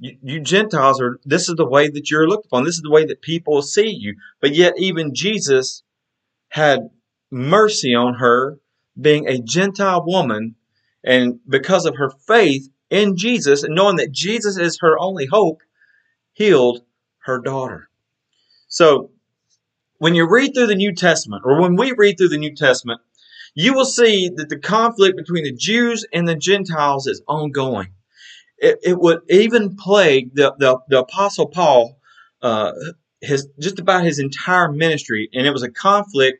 you, 0.00 0.16
you 0.22 0.40
Gentiles 0.40 1.00
are, 1.00 1.20
this 1.24 1.48
is 1.48 1.54
the 1.56 1.68
way 1.68 1.88
that 1.88 2.10
you're 2.10 2.28
looked 2.28 2.46
upon. 2.46 2.64
This 2.64 2.76
is 2.76 2.82
the 2.82 2.90
way 2.90 3.04
that 3.04 3.22
people 3.22 3.62
see 3.62 3.90
you. 3.90 4.16
But 4.40 4.54
yet, 4.54 4.74
even 4.78 5.14
Jesus 5.14 5.82
had 6.48 6.88
mercy 7.30 7.94
on 7.94 8.14
her, 8.14 8.58
being 9.00 9.28
a 9.28 9.38
Gentile 9.38 10.02
woman, 10.04 10.56
and 11.04 11.38
because 11.48 11.86
of 11.86 11.96
her 11.96 12.10
faith 12.26 12.68
in 12.88 13.16
Jesus, 13.16 13.62
and 13.62 13.74
knowing 13.74 13.96
that 13.96 14.10
Jesus 14.10 14.58
is 14.58 14.78
her 14.80 14.98
only 14.98 15.26
hope, 15.30 15.60
healed 16.32 16.80
her 17.24 17.40
daughter. 17.40 17.88
So 18.68 19.10
when 19.98 20.14
you 20.14 20.28
read 20.28 20.54
through 20.54 20.68
the 20.68 20.74
New 20.74 20.94
Testament, 20.94 21.42
or 21.44 21.60
when 21.60 21.76
we 21.76 21.92
read 21.92 22.16
through 22.16 22.30
the 22.30 22.38
New 22.38 22.54
Testament, 22.54 23.00
you 23.54 23.74
will 23.74 23.84
see 23.84 24.30
that 24.34 24.48
the 24.48 24.58
conflict 24.58 25.16
between 25.16 25.44
the 25.44 25.52
Jews 25.52 26.06
and 26.12 26.26
the 26.26 26.36
Gentiles 26.36 27.06
is 27.06 27.22
ongoing. 27.26 27.88
It, 28.58 28.78
it 28.82 28.98
would 28.98 29.20
even 29.28 29.76
plague 29.76 30.34
the, 30.34 30.54
the, 30.58 30.78
the 30.88 31.00
Apostle 31.00 31.48
Paul, 31.48 31.98
uh, 32.42 32.72
his, 33.20 33.48
just 33.58 33.78
about 33.78 34.04
his 34.04 34.18
entire 34.18 34.70
ministry, 34.70 35.28
and 35.32 35.46
it 35.46 35.50
was 35.50 35.62
a 35.62 35.70
conflict 35.70 36.38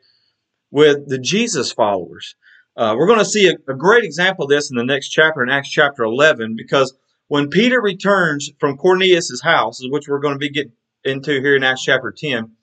with 0.71 1.09
the 1.09 1.19
Jesus 1.19 1.73
followers. 1.73 2.37
Uh, 2.77 2.95
we're 2.97 3.07
going 3.07 3.19
to 3.19 3.25
see 3.25 3.49
a, 3.49 3.55
a, 3.71 3.75
great 3.75 4.05
example 4.05 4.45
of 4.45 4.51
this 4.51 4.71
in 4.71 4.77
the 4.77 4.85
next 4.85 5.09
chapter, 5.09 5.43
in 5.43 5.51
Acts 5.51 5.71
chapter 5.71 6.05
11, 6.05 6.55
because 6.57 6.95
when 7.31 7.49
Peter 7.49 7.81
returns 7.81 8.51
from 8.59 8.77
Cornelius' 8.77 9.41
house, 9.41 9.81
which 9.85 10.09
we're 10.09 10.19
going 10.19 10.35
to 10.35 10.39
be 10.41 10.51
getting 10.51 10.73
into 11.05 11.41
here 11.41 11.55
in 11.55 11.63
Acts 11.63 11.85
chapter 11.85 12.11
10, 12.11 12.57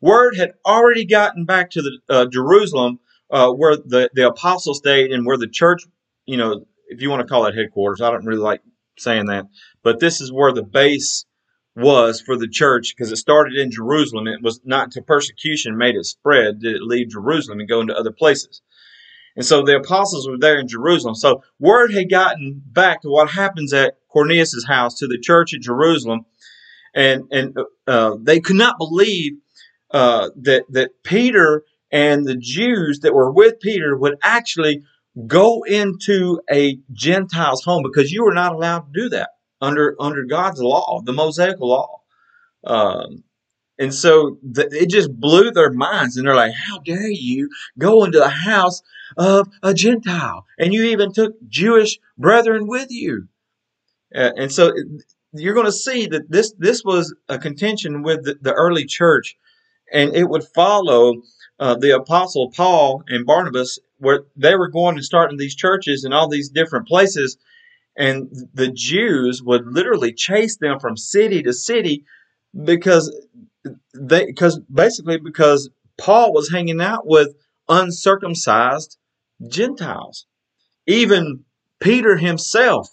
word 0.00 0.36
had 0.36 0.54
already 0.66 1.04
gotten 1.04 1.44
back 1.44 1.70
to 1.70 1.82
the 1.82 1.98
uh, 2.08 2.26
Jerusalem 2.26 2.98
uh, 3.30 3.52
where 3.52 3.76
the, 3.76 4.10
the 4.14 4.26
apostle 4.26 4.74
stayed 4.74 5.12
and 5.12 5.24
where 5.24 5.36
the 5.36 5.46
church, 5.48 5.84
you 6.26 6.36
know, 6.36 6.66
if 6.88 7.00
you 7.00 7.10
want 7.10 7.20
to 7.20 7.28
call 7.28 7.46
it 7.46 7.54
headquarters, 7.54 8.00
I 8.00 8.10
don't 8.10 8.26
really 8.26 8.40
like 8.40 8.60
saying 8.98 9.26
that, 9.26 9.46
but 9.84 10.00
this 10.00 10.20
is 10.20 10.32
where 10.32 10.52
the 10.52 10.64
base 10.64 11.24
was 11.76 12.20
for 12.20 12.36
the 12.36 12.48
church 12.48 12.94
because 12.96 13.12
it 13.12 13.18
started 13.18 13.54
in 13.54 13.70
Jerusalem. 13.70 14.26
It 14.26 14.42
was 14.42 14.60
not 14.64 14.86
until 14.86 15.04
persecution 15.04 15.78
made 15.78 15.94
it 15.94 16.06
spread 16.06 16.58
did 16.58 16.74
it 16.74 16.82
leave 16.82 17.10
Jerusalem 17.10 17.60
and 17.60 17.68
go 17.68 17.80
into 17.80 17.96
other 17.96 18.10
places. 18.10 18.62
And 19.38 19.46
so 19.46 19.62
the 19.62 19.76
apostles 19.76 20.28
were 20.28 20.36
there 20.36 20.58
in 20.58 20.66
Jerusalem. 20.66 21.14
So 21.14 21.44
word 21.60 21.92
had 21.94 22.10
gotten 22.10 22.60
back 22.66 23.02
to 23.02 23.08
what 23.08 23.30
happens 23.30 23.72
at 23.72 23.94
Cornelius' 24.18 24.64
house 24.66 24.96
to 24.96 25.06
the 25.06 25.18
church 25.18 25.54
at 25.54 25.60
Jerusalem, 25.60 26.22
and 26.92 27.22
and 27.30 27.56
uh, 27.86 28.16
they 28.20 28.40
could 28.40 28.56
not 28.56 28.76
believe 28.76 29.34
uh, 29.92 30.30
that 30.42 30.64
that 30.70 30.90
Peter 31.04 31.62
and 31.92 32.26
the 32.26 32.36
Jews 32.36 33.00
that 33.00 33.14
were 33.14 33.30
with 33.30 33.60
Peter 33.60 33.96
would 33.96 34.16
actually 34.22 34.82
go 35.26 35.62
into 35.62 36.40
a 36.52 36.78
Gentile's 36.92 37.62
home 37.62 37.84
because 37.84 38.10
you 38.10 38.24
were 38.24 38.34
not 38.34 38.52
allowed 38.52 38.92
to 38.92 39.02
do 39.02 39.08
that 39.10 39.30
under 39.60 39.94
under 40.00 40.24
God's 40.24 40.60
law, 40.60 41.00
the 41.04 41.12
Mosaic 41.12 41.60
law. 41.60 42.00
Um, 42.64 43.22
and 43.78 43.94
so 43.94 44.38
the, 44.42 44.68
it 44.72 44.90
just 44.90 45.14
blew 45.14 45.52
their 45.52 45.70
minds, 45.70 46.16
and 46.16 46.26
they're 46.26 46.34
like, 46.34 46.54
"How 46.54 46.80
dare 46.80 47.08
you 47.08 47.50
go 47.78 48.02
into 48.02 48.18
the 48.18 48.28
house 48.28 48.82
of 49.16 49.48
a 49.62 49.74
Gentile, 49.74 50.44
and 50.58 50.74
you 50.74 50.82
even 50.86 51.12
took 51.12 51.34
Jewish 51.48 52.00
brethren 52.18 52.66
with 52.66 52.90
you?" 52.90 53.28
Uh, 54.14 54.30
and 54.36 54.52
so 54.52 54.72
you're 55.32 55.54
going 55.54 55.66
to 55.66 55.72
see 55.72 56.06
that 56.06 56.30
this 56.30 56.54
this 56.58 56.82
was 56.84 57.14
a 57.28 57.38
contention 57.38 58.02
with 58.02 58.24
the, 58.24 58.38
the 58.40 58.52
early 58.52 58.84
church, 58.86 59.36
and 59.92 60.14
it 60.14 60.28
would 60.28 60.44
follow 60.54 61.22
uh, 61.60 61.74
the 61.74 61.94
apostle 61.94 62.50
Paul 62.50 63.02
and 63.08 63.26
Barnabas, 63.26 63.78
where 63.98 64.24
they 64.36 64.54
were 64.54 64.68
going 64.68 64.96
to 64.96 65.02
start 65.02 65.30
in 65.30 65.36
these 65.36 65.54
churches 65.54 66.04
in 66.04 66.12
all 66.12 66.28
these 66.28 66.48
different 66.48 66.88
places, 66.88 67.36
and 67.96 68.30
the 68.54 68.70
Jews 68.70 69.42
would 69.42 69.66
literally 69.66 70.12
chase 70.12 70.56
them 70.56 70.78
from 70.78 70.96
city 70.96 71.42
to 71.42 71.52
city 71.52 72.04
because 72.64 73.14
they 73.94 74.26
because 74.26 74.58
basically 74.72 75.18
because 75.18 75.68
Paul 75.98 76.32
was 76.32 76.50
hanging 76.50 76.80
out 76.80 77.06
with 77.06 77.34
uncircumcised 77.68 78.96
Gentiles. 79.46 80.26
Even 80.86 81.44
Peter 81.80 82.16
himself 82.16 82.88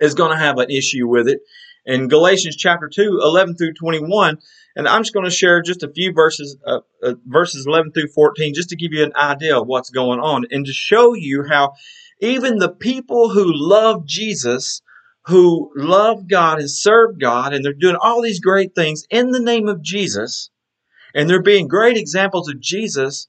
is 0.00 0.14
going 0.14 0.30
to 0.30 0.38
have 0.38 0.58
an 0.58 0.70
issue 0.70 1.06
with 1.06 1.28
it. 1.28 1.40
In 1.84 2.08
Galatians 2.08 2.56
chapter 2.56 2.88
2, 2.88 3.20
11 3.22 3.56
through 3.56 3.74
21, 3.74 4.38
and 4.74 4.88
I'm 4.88 5.02
just 5.02 5.14
going 5.14 5.24
to 5.24 5.30
share 5.30 5.62
just 5.62 5.84
a 5.84 5.92
few 5.92 6.12
verses, 6.12 6.56
uh, 6.66 6.80
uh, 7.02 7.14
verses 7.26 7.64
11 7.66 7.92
through 7.92 8.08
14, 8.08 8.54
just 8.54 8.70
to 8.70 8.76
give 8.76 8.92
you 8.92 9.04
an 9.04 9.14
idea 9.14 9.58
of 9.58 9.68
what's 9.68 9.90
going 9.90 10.18
on 10.18 10.46
and 10.50 10.66
to 10.66 10.72
show 10.72 11.14
you 11.14 11.44
how 11.48 11.74
even 12.20 12.58
the 12.58 12.68
people 12.70 13.30
who 13.30 13.52
love 13.54 14.04
Jesus, 14.04 14.82
who 15.26 15.70
love 15.76 16.28
God 16.28 16.58
and 16.58 16.70
serve 16.70 17.20
God, 17.20 17.54
and 17.54 17.64
they're 17.64 17.72
doing 17.72 17.96
all 18.00 18.20
these 18.20 18.40
great 18.40 18.74
things 18.74 19.04
in 19.08 19.30
the 19.30 19.40
name 19.40 19.68
of 19.68 19.80
Jesus, 19.80 20.50
and 21.14 21.30
they're 21.30 21.42
being 21.42 21.68
great 21.68 21.96
examples 21.96 22.48
of 22.48 22.60
Jesus, 22.60 23.28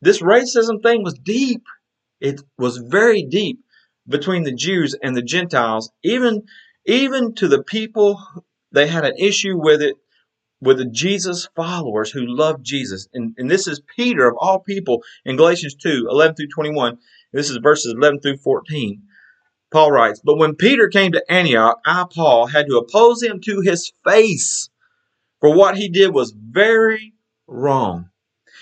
this 0.00 0.22
racism 0.22 0.82
thing 0.82 1.02
was 1.02 1.14
deep. 1.14 1.62
It 2.20 2.40
was 2.56 2.78
very 2.78 3.24
deep 3.24 3.60
between 4.06 4.42
the 4.42 4.52
Jews 4.52 4.94
and 5.02 5.16
the 5.16 5.22
Gentiles, 5.22 5.90
even 6.02 6.42
even 6.86 7.34
to 7.36 7.48
the 7.48 7.62
people 7.62 8.20
they 8.72 8.86
had 8.86 9.04
an 9.04 9.16
issue 9.18 9.56
with 9.56 9.82
it 9.82 9.96
with 10.60 10.78
the 10.78 10.86
Jesus 10.86 11.48
followers 11.56 12.10
who 12.10 12.24
loved 12.24 12.64
Jesus. 12.64 13.08
And, 13.12 13.34
and 13.36 13.50
this 13.50 13.66
is 13.66 13.82
Peter, 13.96 14.28
of 14.28 14.36
all 14.38 14.60
people, 14.60 15.02
in 15.24 15.36
Galatians 15.36 15.74
2 15.74 16.06
11 16.08 16.36
through 16.36 16.48
21. 16.48 16.98
This 17.32 17.50
is 17.50 17.58
verses 17.58 17.94
11 17.96 18.20
through 18.20 18.36
14. 18.38 19.02
Paul 19.72 19.90
writes, 19.90 20.20
But 20.22 20.36
when 20.36 20.54
Peter 20.54 20.88
came 20.88 21.12
to 21.12 21.32
Antioch, 21.32 21.80
I, 21.84 22.04
Paul, 22.14 22.46
had 22.46 22.66
to 22.68 22.76
oppose 22.76 23.22
him 23.22 23.40
to 23.40 23.60
his 23.60 23.92
face, 24.04 24.68
for 25.40 25.54
what 25.54 25.76
he 25.76 25.88
did 25.88 26.14
was 26.14 26.32
very 26.32 27.14
wrong. 27.46 28.10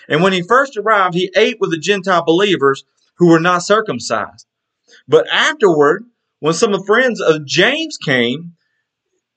And 0.09 0.23
when 0.23 0.33
he 0.33 0.43
first 0.43 0.77
arrived, 0.77 1.15
he 1.15 1.31
ate 1.37 1.59
with 1.61 1.71
the 1.71 1.79
Gentile 1.79 2.25
believers 2.25 2.85
who 3.17 3.29
were 3.29 3.41
not 3.41 3.63
circumcised. 3.63 4.47
But 5.09 5.27
afterward, 5.33 6.05
when 6.41 6.55
some 6.55 6.73
of 6.73 6.81
the 6.81 6.87
friends 6.87 7.21
of 7.21 7.45
James 7.47 7.97
came, 7.99 8.55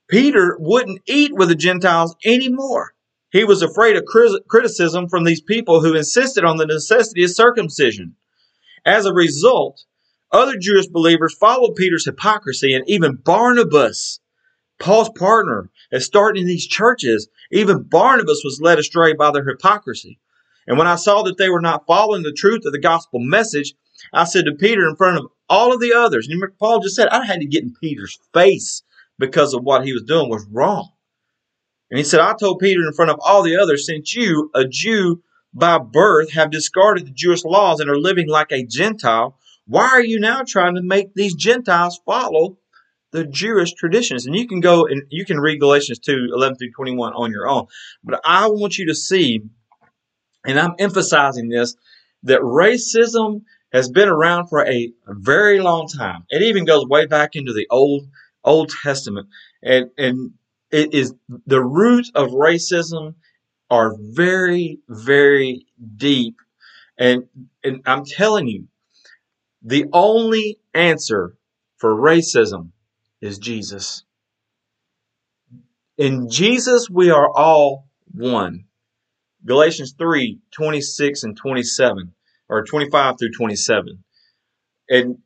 Peter 0.09 0.57
wouldn't 0.59 1.01
eat 1.07 1.33
with 1.33 1.49
the 1.49 1.55
Gentiles 1.55 2.15
anymore. 2.25 2.93
He 3.31 3.43
was 3.43 3.61
afraid 3.61 3.95
of 3.95 4.05
criticism 4.05 5.09
from 5.09 5.23
these 5.23 5.41
people 5.41 5.81
who 5.81 5.95
insisted 5.95 6.45
on 6.45 6.57
the 6.57 6.67
necessity 6.67 7.23
of 7.23 7.31
circumcision. 7.31 8.15
As 8.85 9.05
a 9.05 9.13
result, 9.13 9.85
other 10.31 10.57
Jewish 10.57 10.87
believers 10.87 11.35
followed 11.35 11.75
Peter's 11.75 12.05
hypocrisy, 12.05 12.73
and 12.73 12.87
even 12.87 13.15
Barnabas, 13.15 14.19
Paul's 14.79 15.09
partner, 15.09 15.71
is 15.91 16.05
starting 16.05 16.45
these 16.45 16.67
churches. 16.67 17.27
Even 17.51 17.83
Barnabas 17.83 18.41
was 18.43 18.59
led 18.61 18.79
astray 18.79 19.13
by 19.13 19.31
their 19.31 19.45
hypocrisy. 19.47 20.19
And 20.67 20.77
when 20.77 20.87
I 20.87 20.95
saw 20.95 21.23
that 21.23 21.37
they 21.37 21.49
were 21.49 21.61
not 21.61 21.87
following 21.87 22.23
the 22.23 22.33
truth 22.33 22.65
of 22.65 22.71
the 22.71 22.79
gospel 22.79 23.19
message, 23.19 23.73
I 24.11 24.25
said 24.25 24.45
to 24.45 24.53
Peter 24.53 24.87
in 24.87 24.95
front 24.95 25.17
of 25.17 25.27
all 25.49 25.73
of 25.73 25.79
the 25.79 25.93
others, 25.93 26.27
and 26.27 26.41
Paul 26.59 26.79
just 26.79 26.95
said, 26.95 27.09
I 27.09 27.25
had 27.25 27.39
to 27.41 27.45
get 27.45 27.63
in 27.63 27.73
Peter's 27.79 28.17
face 28.33 28.83
because 29.19 29.53
of 29.53 29.63
what 29.63 29.85
he 29.85 29.93
was 29.93 30.03
doing 30.03 30.29
was 30.29 30.47
wrong. 30.51 30.89
And 31.91 31.97
he 31.97 32.03
said, 32.03 32.21
I 32.21 32.33
told 32.33 32.59
Peter 32.59 32.81
in 32.81 32.93
front 32.93 33.11
of 33.11 33.19
all 33.23 33.43
the 33.43 33.57
others, 33.57 33.85
since 33.85 34.15
you, 34.15 34.49
a 34.55 34.65
Jew 34.65 35.21
by 35.53 35.77
birth, 35.77 36.31
have 36.31 36.49
discarded 36.49 37.05
the 37.05 37.11
Jewish 37.11 37.43
laws 37.43 37.79
and 37.79 37.89
are 37.89 37.99
living 37.99 38.27
like 38.27 38.51
a 38.51 38.65
Gentile, 38.65 39.37
why 39.67 39.87
are 39.89 40.03
you 40.03 40.19
now 40.19 40.41
trying 40.45 40.75
to 40.75 40.81
make 40.81 41.13
these 41.13 41.35
Gentiles 41.35 42.01
follow 42.05 42.57
the 43.11 43.25
Jewish 43.25 43.73
traditions? 43.73 44.25
And 44.25 44.35
you 44.35 44.47
can 44.47 44.59
go 44.59 44.85
and 44.85 45.03
you 45.09 45.25
can 45.25 45.39
read 45.39 45.59
Galatians 45.59 45.99
2 45.99 46.29
11 46.33 46.57
through 46.57 46.71
21 46.71 47.13
on 47.13 47.31
your 47.31 47.47
own. 47.47 47.67
But 48.03 48.19
I 48.25 48.47
want 48.47 48.77
you 48.77 48.87
to 48.87 48.95
see, 48.95 49.41
and 50.45 50.59
I'm 50.59 50.73
emphasizing 50.79 51.49
this, 51.49 51.75
that 52.23 52.41
racism 52.41 53.43
has 53.73 53.89
been 53.89 54.07
around 54.07 54.47
for 54.47 54.65
a 54.65 54.93
very 55.07 55.59
long 55.59 55.87
time. 55.87 56.25
It 56.29 56.43
even 56.43 56.63
goes 56.63 56.85
way 56.85 57.07
back 57.07 57.31
into 57.33 57.53
the 57.53 57.67
Old 57.69 58.07
Old 58.43 58.71
Testament, 58.83 59.27
and 59.63 59.89
and 59.97 60.33
it 60.71 60.93
is 60.93 61.13
the 61.47 61.63
roots 61.63 62.11
of 62.13 62.29
racism 62.29 63.15
are 63.69 63.95
very 63.99 64.79
very 64.87 65.65
deep, 65.97 66.37
and 66.97 67.23
and 67.63 67.81
I'm 67.85 68.05
telling 68.05 68.47
you, 68.47 68.67
the 69.63 69.85
only 69.91 70.59
answer 70.73 71.35
for 71.77 71.95
racism 71.95 72.69
is 73.21 73.39
Jesus. 73.39 74.03
In 75.97 76.29
Jesus, 76.29 76.89
we 76.89 77.11
are 77.11 77.29
all 77.29 77.87
one. 78.11 78.65
Galatians 79.45 79.93
3 79.97 80.39
26 80.51 81.23
and 81.23 81.37
27, 81.37 82.13
or 82.53 82.63
25 82.63 83.15
through 83.19 83.31
27. 83.31 84.03
And 84.89 85.17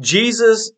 Jesus 0.00 0.72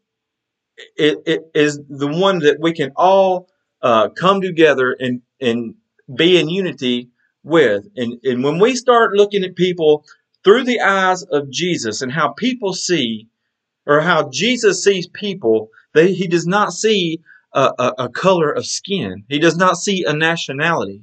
it, 0.96 1.18
it 1.26 1.50
is 1.54 1.80
the 1.88 2.06
one 2.08 2.40
that 2.40 2.58
we 2.60 2.72
can 2.72 2.92
all 2.96 3.48
uh, 3.82 4.08
come 4.10 4.40
together 4.40 4.96
and 4.98 5.22
and 5.40 5.74
be 6.14 6.38
in 6.38 6.48
unity 6.48 7.10
with. 7.42 7.86
And 7.96 8.20
and 8.24 8.44
when 8.44 8.58
we 8.58 8.74
start 8.74 9.12
looking 9.12 9.44
at 9.44 9.56
people 9.56 10.04
through 10.44 10.64
the 10.64 10.80
eyes 10.80 11.22
of 11.22 11.50
Jesus 11.50 12.02
and 12.02 12.12
how 12.12 12.28
people 12.28 12.72
see, 12.72 13.28
or 13.86 14.00
how 14.00 14.30
Jesus 14.30 14.84
sees 14.84 15.08
people, 15.08 15.68
they, 15.94 16.12
he 16.12 16.28
does 16.28 16.46
not 16.46 16.72
see 16.72 17.20
a, 17.52 17.72
a, 17.78 17.94
a 17.98 18.08
color 18.08 18.50
of 18.50 18.66
skin. 18.66 19.24
He 19.28 19.38
does 19.38 19.56
not 19.56 19.76
see 19.76 20.04
a 20.04 20.12
nationality. 20.12 21.02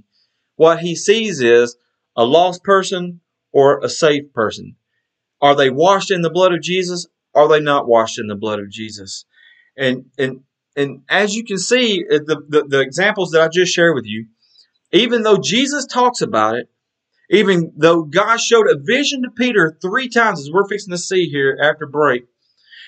What 0.56 0.80
he 0.80 0.96
sees 0.96 1.42
is 1.42 1.76
a 2.16 2.24
lost 2.24 2.64
person 2.64 3.20
or 3.56 3.80
a 3.82 3.88
saved 3.88 4.34
person. 4.34 4.76
Are 5.42 5.56
they 5.56 5.70
washed 5.70 6.12
in 6.12 6.22
the 6.22 6.30
blood 6.30 6.54
of 6.54 6.62
Jesus? 6.62 7.08
Are 7.34 7.48
they 7.48 7.62
not 7.62 7.88
washed 7.88 8.20
in 8.20 8.28
the 8.28 8.36
blood 8.36 8.60
of 8.60 8.70
Jesus? 8.70 9.26
And 9.78 10.08
and 10.20 10.42
and 10.76 11.04
as 11.08 11.34
you 11.34 11.46
can 11.46 11.58
see, 11.58 12.04
uh, 12.04 12.20
the, 12.26 12.42
the, 12.50 12.64
the 12.68 12.80
examples 12.82 13.32
that 13.32 13.42
I 13.42 13.48
just 13.48 13.74
shared 13.74 13.96
with 13.96 14.06
you, 14.06 14.28
even 14.92 15.24
though 15.24 15.38
Jesus 15.38 15.86
talks 15.86 16.22
about 16.22 16.56
it, 16.56 16.70
even 17.30 17.72
though 17.78 18.04
God 18.04 18.42
showed 18.42 18.68
a 18.70 18.78
vision 18.78 19.24
to 19.24 19.30
Peter 19.30 19.78
three 19.82 20.10
times, 20.10 20.42
as 20.42 20.52
we're 20.52 20.68
fixing 20.68 20.92
to 20.92 20.98
see 20.98 21.30
here 21.30 21.58
after 21.62 21.88
break, 21.88 22.26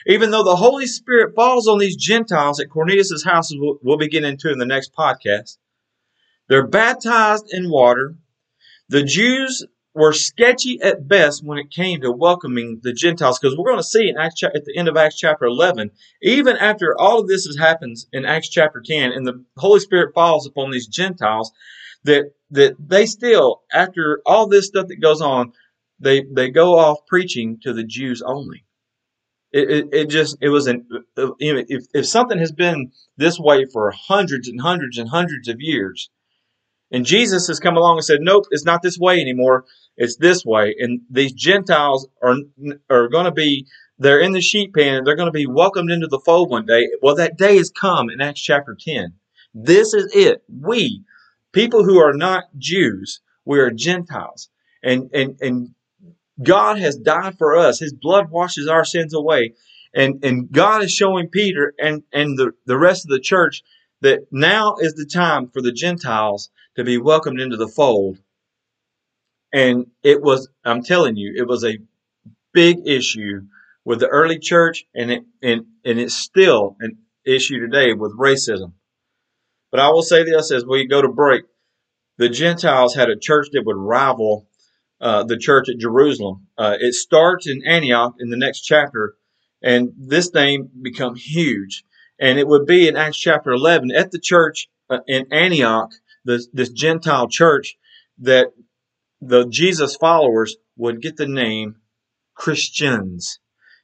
even 0.05 0.31
though 0.31 0.43
the 0.43 0.57
Holy 0.57 0.85
Spirit 0.85 1.33
falls 1.33 1.65
on 1.67 1.77
these 1.77 1.95
Gentiles 1.95 2.59
at 2.59 2.69
Cornelius' 2.69 3.23
house, 3.23 3.51
we'll, 3.53 3.79
we'll 3.81 3.97
be 3.97 4.09
getting 4.09 4.29
into 4.29 4.51
in 4.51 4.59
the 4.59 4.65
next 4.65 4.93
podcast, 4.93 5.57
they're 6.49 6.67
baptized 6.67 7.53
in 7.53 7.69
water. 7.69 8.15
The 8.89 9.03
Jews 9.03 9.65
were 9.97 10.13
sketchy 10.13 10.79
at 10.81 11.07
best 11.07 11.43
when 11.43 11.57
it 11.57 11.71
came 11.71 12.01
to 12.01 12.11
welcoming 12.11 12.79
the 12.83 12.93
Gentiles, 12.93 13.39
because 13.39 13.57
we're 13.57 13.65
going 13.65 13.79
to 13.79 13.83
see 13.83 14.07
in 14.07 14.15
Acts 14.15 14.43
at 14.43 14.63
the 14.63 14.77
end 14.77 14.87
of 14.87 14.95
Acts 14.95 15.17
chapter 15.17 15.45
11, 15.45 15.89
even 16.21 16.55
after 16.55 16.95
all 16.99 17.19
of 17.19 17.27
this 17.27 17.47
has 17.47 17.57
happens 17.57 18.05
in 18.13 18.23
Acts 18.23 18.49
chapter 18.49 18.79
10, 18.85 19.11
and 19.11 19.25
the 19.25 19.43
Holy 19.57 19.79
Spirit 19.79 20.13
falls 20.13 20.45
upon 20.45 20.69
these 20.69 20.87
Gentiles, 20.87 21.51
that 22.03 22.31
that 22.51 22.75
they 22.79 23.07
still, 23.07 23.63
after 23.73 24.21
all 24.25 24.47
this 24.47 24.67
stuff 24.67 24.87
that 24.87 25.01
goes 25.01 25.19
on, 25.19 25.51
they 25.99 26.23
they 26.31 26.51
go 26.51 26.77
off 26.77 26.99
preaching 27.07 27.59
to 27.63 27.73
the 27.73 27.83
Jews 27.83 28.21
only. 28.21 28.65
It, 29.51 29.71
it, 29.71 29.85
it 29.91 30.09
just 30.09 30.37
it 30.41 30.49
was 30.49 30.67
an 30.67 30.87
uh, 31.17 31.23
uh, 31.23 31.31
if 31.39 31.85
if 31.93 32.05
something 32.05 32.37
has 32.37 32.51
been 32.51 32.91
this 33.17 33.39
way 33.39 33.65
for 33.65 33.91
hundreds 33.91 34.47
and 34.47 34.61
hundreds 34.61 34.99
and 34.99 35.09
hundreds 35.09 35.47
of 35.47 35.59
years, 35.59 36.11
and 36.91 37.05
Jesus 37.05 37.47
has 37.47 37.59
come 37.59 37.77
along 37.77 37.97
and 37.97 38.05
said, 38.05 38.19
nope, 38.21 38.45
it's 38.51 38.65
not 38.65 38.81
this 38.81 38.97
way 38.97 39.19
anymore. 39.19 39.65
It's 39.97 40.17
this 40.17 40.45
way. 40.45 40.75
And 40.79 41.01
these 41.09 41.33
Gentiles 41.33 42.07
are, 42.21 42.35
are 42.89 43.07
going 43.09 43.25
to 43.25 43.31
be, 43.31 43.65
they're 43.97 44.19
in 44.19 44.31
the 44.31 44.41
sheep 44.41 44.75
pen 44.75 44.95
and 44.95 45.07
they're 45.07 45.15
going 45.15 45.27
to 45.27 45.31
be 45.31 45.47
welcomed 45.47 45.91
into 45.91 46.07
the 46.07 46.21
fold 46.23 46.51
one 46.51 46.65
day. 46.65 46.87
Well, 47.01 47.15
that 47.15 47.37
day 47.37 47.57
has 47.57 47.71
come 47.71 48.09
in 48.09 48.21
Acts 48.21 48.41
chapter 48.41 48.77
10. 48.79 49.13
This 49.53 49.93
is 49.93 50.11
it. 50.13 50.43
We, 50.47 51.03
people 51.51 51.83
who 51.83 51.97
are 51.97 52.13
not 52.13 52.43
Jews, 52.57 53.21
we 53.43 53.59
are 53.59 53.71
Gentiles. 53.71 54.49
And, 54.83 55.09
and, 55.13 55.37
and 55.41 55.69
God 56.43 56.77
has 56.77 56.95
died 56.95 57.37
for 57.39 57.57
us. 57.57 57.79
His 57.79 57.93
blood 57.93 58.29
washes 58.29 58.67
our 58.67 58.85
sins 58.85 59.15
away. 59.15 59.55
And, 59.95 60.23
and 60.23 60.51
God 60.51 60.83
is 60.83 60.93
showing 60.93 61.29
Peter 61.29 61.73
and, 61.79 62.03
and 62.13 62.37
the, 62.37 62.51
the 62.65 62.77
rest 62.77 63.05
of 63.05 63.09
the 63.09 63.19
church 63.19 63.63
that 64.01 64.27
now 64.31 64.75
is 64.79 64.93
the 64.93 65.09
time 65.11 65.49
for 65.49 65.61
the 65.61 65.71
Gentiles 65.71 66.51
to 66.75 66.83
be 66.83 66.99
welcomed 66.99 67.41
into 67.41 67.57
the 67.57 67.67
fold. 67.67 68.19
And 69.53 69.87
it 70.03 70.21
was, 70.21 70.49
I'm 70.65 70.83
telling 70.83 71.15
you, 71.15 71.33
it 71.37 71.47
was 71.47 71.63
a 71.63 71.77
big 72.53 72.87
issue 72.87 73.41
with 73.85 73.99
the 73.99 74.07
early 74.07 74.39
church, 74.39 74.85
and 74.93 75.11
it 75.11 75.23
and, 75.41 75.65
and 75.85 75.99
it's 75.99 76.15
still 76.15 76.75
an 76.81 76.97
issue 77.25 77.59
today 77.59 77.93
with 77.93 78.17
racism. 78.17 78.73
But 79.71 79.79
I 79.79 79.89
will 79.89 80.01
say 80.01 80.23
this 80.23 80.51
as 80.51 80.65
we 80.65 80.87
go 80.87 81.01
to 81.01 81.07
break: 81.07 81.43
the 82.17 82.27
Gentiles 82.27 82.95
had 82.95 83.09
a 83.09 83.17
church 83.17 83.47
that 83.53 83.65
would 83.65 83.77
rival 83.77 84.47
uh, 84.99 85.23
the 85.23 85.37
church 85.37 85.69
at 85.69 85.77
Jerusalem. 85.77 86.47
Uh, 86.57 86.75
it 86.79 86.95
starts 86.95 87.47
in 87.47 87.61
Antioch 87.65 88.15
in 88.19 88.29
the 88.29 88.37
next 88.37 88.61
chapter, 88.61 89.15
and 89.61 89.93
this 89.97 90.29
thing 90.29 90.69
become 90.81 91.15
huge. 91.15 91.83
And 92.19 92.39
it 92.39 92.47
would 92.47 92.65
be 92.65 92.87
in 92.87 92.97
Acts 92.97 93.17
chapter 93.17 93.51
11 93.51 93.91
at 93.91 94.11
the 94.11 94.19
church 94.19 94.67
uh, 94.89 94.99
in 95.07 95.31
Antioch 95.31 95.91
this, 96.25 96.47
this 96.51 96.69
Gentile 96.69 97.27
church 97.27 97.77
that 98.19 98.47
the 99.21 99.45
Jesus 99.47 99.95
followers 99.95 100.55
would 100.77 101.01
get 101.01 101.17
the 101.17 101.27
name 101.27 101.77
Christians. 102.35 103.39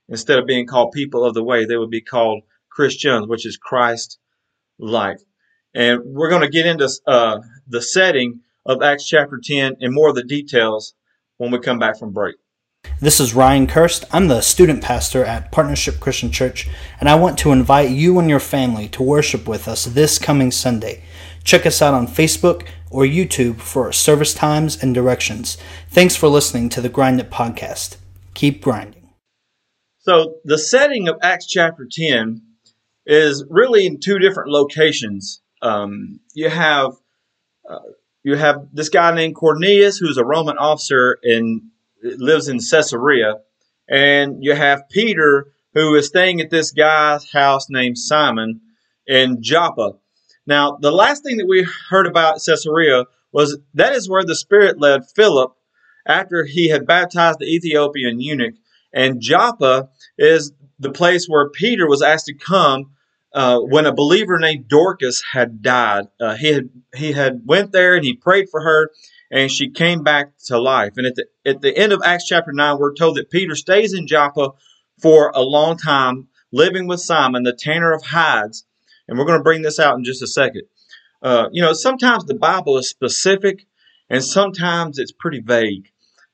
Instead 0.09 0.37
of 0.37 0.45
being 0.45 0.67
called 0.67 0.91
people 0.91 1.25
of 1.25 1.33
the 1.33 1.43
way, 1.43 1.65
they 1.65 1.77
would 1.77 1.89
be 1.89 2.01
called 2.01 2.43
Christians, 2.69 3.27
which 3.27 3.45
is 3.45 3.57
Christ 3.57 4.19
like. 4.77 5.17
And 5.73 6.01
we're 6.05 6.29
going 6.29 6.41
to 6.41 6.49
get 6.49 6.65
into 6.65 6.89
uh, 7.07 7.39
the 7.67 7.81
setting 7.81 8.41
of 8.65 8.81
Acts 8.81 9.07
chapter 9.07 9.39
10 9.43 9.77
and 9.81 9.93
more 9.93 10.09
of 10.09 10.15
the 10.15 10.23
details 10.23 10.93
when 11.37 11.51
we 11.51 11.59
come 11.59 11.79
back 11.79 11.97
from 11.97 12.13
break. 12.13 12.35
This 12.99 13.19
is 13.19 13.33
Ryan 13.33 13.65
Kirst. 13.65 14.03
I'm 14.11 14.27
the 14.27 14.41
student 14.41 14.83
pastor 14.83 15.23
at 15.23 15.51
Partnership 15.51 15.99
Christian 15.99 16.31
Church, 16.31 16.67
and 16.99 17.09
I 17.09 17.15
want 17.15 17.37
to 17.39 17.51
invite 17.51 17.89
you 17.89 18.19
and 18.19 18.29
your 18.29 18.39
family 18.39 18.87
to 18.89 19.03
worship 19.03 19.47
with 19.47 19.67
us 19.67 19.85
this 19.85 20.19
coming 20.19 20.51
Sunday. 20.51 21.03
Check 21.43 21.65
us 21.65 21.81
out 21.81 21.93
on 21.93 22.07
Facebook 22.07 22.67
or 22.93 23.03
YouTube 23.03 23.59
for 23.59 23.91
service 23.91 24.33
times 24.33 24.81
and 24.81 24.93
directions. 24.93 25.57
Thanks 25.89 26.15
for 26.15 26.27
listening 26.27 26.69
to 26.69 26.81
the 26.81 26.89
Grind 26.89 27.19
It 27.19 27.31
podcast. 27.31 27.97
Keep 28.33 28.61
grinding. 28.61 29.09
So, 29.99 30.35
the 30.43 30.57
setting 30.57 31.07
of 31.07 31.17
Acts 31.21 31.47
chapter 31.47 31.87
10 31.89 32.41
is 33.05 33.45
really 33.49 33.85
in 33.85 33.99
two 33.99 34.19
different 34.19 34.49
locations. 34.49 35.41
Um, 35.61 36.19
you 36.33 36.49
have 36.49 36.91
uh, 37.69 37.79
you 38.23 38.35
have 38.35 38.67
this 38.71 38.89
guy 38.89 39.13
named 39.13 39.35
Cornelius, 39.35 39.97
who's 39.97 40.17
a 40.17 40.25
Roman 40.25 40.57
officer 40.57 41.17
and 41.23 41.61
lives 42.01 42.47
in 42.47 42.59
Caesarea, 42.59 43.35
and 43.89 44.43
you 44.43 44.53
have 44.55 44.89
Peter, 44.89 45.51
who 45.73 45.95
is 45.95 46.07
staying 46.07 46.41
at 46.41 46.49
this 46.49 46.71
guy's 46.71 47.29
house 47.31 47.69
named 47.69 47.97
Simon 47.97 48.61
in 49.07 49.41
Joppa. 49.41 49.93
Now, 50.45 50.77
the 50.79 50.91
last 50.91 51.23
thing 51.23 51.37
that 51.37 51.47
we 51.47 51.67
heard 51.89 52.07
about 52.07 52.41
Caesarea 52.45 53.05
was 53.31 53.57
that 53.73 53.93
is 53.93 54.09
where 54.09 54.23
the 54.23 54.35
Spirit 54.35 54.79
led 54.79 55.09
Philip 55.15 55.53
after 56.05 56.45
he 56.45 56.69
had 56.69 56.85
baptized 56.85 57.39
the 57.39 57.53
Ethiopian 57.53 58.19
eunuch. 58.19 58.55
And 58.93 59.21
Joppa 59.21 59.89
is 60.17 60.53
the 60.79 60.91
place 60.91 61.27
where 61.27 61.49
Peter 61.49 61.87
was 61.87 62.01
asked 62.01 62.25
to 62.25 62.33
come 62.33 62.91
uh, 63.33 63.59
when 63.59 63.85
a 63.85 63.93
believer 63.93 64.37
named 64.37 64.67
Dorcas 64.67 65.23
had 65.31 65.61
died. 65.61 66.05
Uh, 66.19 66.35
he 66.35 66.53
had 66.53 66.69
he 66.95 67.11
had 67.13 67.41
went 67.45 67.71
there 67.71 67.95
and 67.95 68.05
he 68.05 68.15
prayed 68.15 68.49
for 68.51 68.61
her, 68.61 68.91
and 69.31 69.49
she 69.49 69.71
came 69.71 70.03
back 70.03 70.33
to 70.45 70.59
life. 70.59 70.93
And 70.97 71.07
at 71.07 71.15
the 71.15 71.25
at 71.45 71.61
the 71.61 71.75
end 71.75 71.93
of 71.93 72.01
Acts 72.03 72.27
chapter 72.27 72.51
nine, 72.51 72.77
we're 72.77 72.93
told 72.93 73.17
that 73.17 73.31
Peter 73.31 73.55
stays 73.55 73.93
in 73.93 74.05
Joppa 74.05 74.51
for 75.01 75.31
a 75.33 75.41
long 75.41 75.77
time, 75.77 76.27
living 76.51 76.85
with 76.85 76.99
Simon, 76.99 77.43
the 77.43 77.53
tanner 77.53 77.93
of 77.93 78.03
hides 78.03 78.65
and 79.07 79.17
we're 79.17 79.25
going 79.25 79.39
to 79.39 79.43
bring 79.43 79.61
this 79.61 79.79
out 79.79 79.97
in 79.97 80.03
just 80.03 80.21
a 80.21 80.27
second. 80.27 80.63
Uh, 81.21 81.47
you 81.51 81.61
know, 81.61 81.73
sometimes 81.73 82.25
the 82.25 82.35
Bible 82.35 82.77
is 82.77 82.89
specific, 82.89 83.65
and 84.09 84.23
sometimes 84.23 84.99
it's 84.99 85.11
pretty 85.11 85.39
vague. 85.39 85.89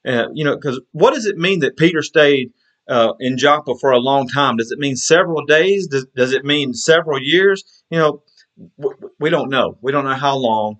Uh, 0.06 0.26
you 0.34 0.44
know, 0.44 0.56
because 0.56 0.82
what 0.92 1.14
does 1.14 1.26
it 1.26 1.38
mean 1.38 1.60
that 1.60 1.78
Peter 1.78 2.02
stayed 2.02 2.52
uh, 2.88 3.14
in 3.20 3.38
Joppa 3.38 3.76
for 3.76 3.92
a 3.92 4.00
long 4.00 4.28
time? 4.28 4.58
Does 4.58 4.72
it 4.72 4.80
mean 4.80 4.96
several 4.96 5.46
days? 5.46 5.88
Does, 5.88 6.06
does 6.16 6.34
it 6.34 6.44
mean 6.46 6.74
several 6.74 7.22
years? 7.22 7.84
You 7.92 8.00
know, 8.00 8.24
w- 8.80 9.12
we 9.20 9.30
don't 9.30 9.50
know. 9.50 9.78
We 9.82 9.92
don't 9.92 10.06
know 10.06 10.16
how 10.16 10.38
long 10.38 10.80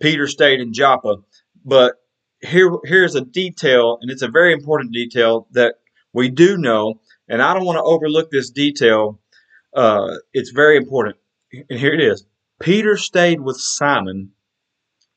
Peter 0.00 0.26
stayed 0.26 0.60
in 0.60 0.72
Joppa, 0.72 1.16
but 1.64 1.96
here 2.40 2.70
here's 2.84 3.14
a 3.14 3.20
detail, 3.20 3.98
and 4.00 4.10
it's 4.10 4.22
a 4.22 4.28
very 4.28 4.54
important 4.54 4.92
detail 4.92 5.46
that 5.50 5.74
we 6.14 6.30
do 6.30 6.56
know, 6.56 7.00
and 7.28 7.42
I 7.42 7.52
don't 7.52 7.66
want 7.66 7.76
to 7.76 7.82
overlook 7.82 8.30
this 8.30 8.50
detail. 8.50 9.20
Uh, 9.74 10.14
it's 10.32 10.50
very 10.50 10.76
important 10.76 11.16
and 11.52 11.78
here 11.78 11.92
it 11.92 12.00
is 12.00 12.24
Peter 12.60 12.96
stayed 12.96 13.40
with 13.40 13.56
Simon, 13.58 14.32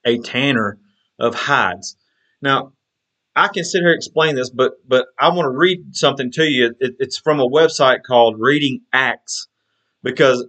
a 0.06 0.18
tanner 0.20 0.80
of 1.20 1.36
hides. 1.36 1.98
Now, 2.42 2.74
I 3.36 3.50
can 3.50 3.64
sit 3.66 3.80
here 3.80 3.90
and 3.90 3.98
explain 3.98 4.36
this, 4.36 4.50
but 4.50 4.74
but 4.88 5.08
I 5.20 5.30
want 5.30 5.46
to 5.46 5.58
read 5.58 5.96
something 5.96 6.32
to 6.32 6.44
you. 6.44 6.74
It, 6.80 6.96
it's 7.00 7.18
from 7.18 7.40
a 7.40 7.50
website 7.50 8.04
called 8.08 8.40
Reading 8.40 8.82
Acts 8.94 9.48
because 10.04 10.46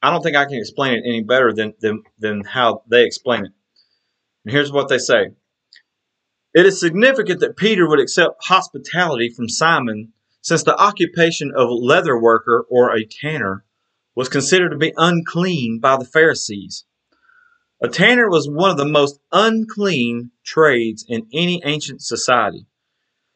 I 0.00 0.10
don't 0.10 0.22
think 0.22 0.36
I 0.36 0.44
can 0.44 0.58
explain 0.58 0.94
it 0.94 1.04
any 1.06 1.22
better 1.22 1.52
than 1.52 1.74
than, 1.80 2.02
than 2.18 2.44
how 2.44 2.82
they 2.88 3.04
explain 3.04 3.44
it. 3.46 3.52
And 4.44 4.52
here's 4.52 4.72
what 4.72 4.88
they 4.88 4.98
say. 4.98 5.30
It 6.54 6.66
is 6.66 6.78
significant 6.78 7.40
that 7.40 7.56
Peter 7.56 7.88
would 7.88 8.00
accept 8.00 8.44
hospitality 8.44 9.28
from 9.28 9.48
Simon 9.48 10.12
since 10.40 10.62
the 10.62 10.76
occupation 10.76 11.52
of 11.56 11.68
leather 11.70 12.18
worker 12.18 12.64
or 12.70 12.94
a 12.94 13.04
tanner 13.04 13.64
was 14.14 14.28
considered 14.28 14.70
to 14.70 14.76
be 14.76 14.92
unclean 14.96 15.80
by 15.80 15.96
the 15.96 16.04
Pharisees. 16.04 16.84
A 17.82 17.88
tanner 17.88 18.30
was 18.30 18.48
one 18.48 18.70
of 18.70 18.76
the 18.76 18.84
most 18.84 19.18
unclean 19.32 20.30
trades 20.44 21.04
in 21.08 21.26
any 21.32 21.60
ancient 21.64 22.00
society. 22.02 22.66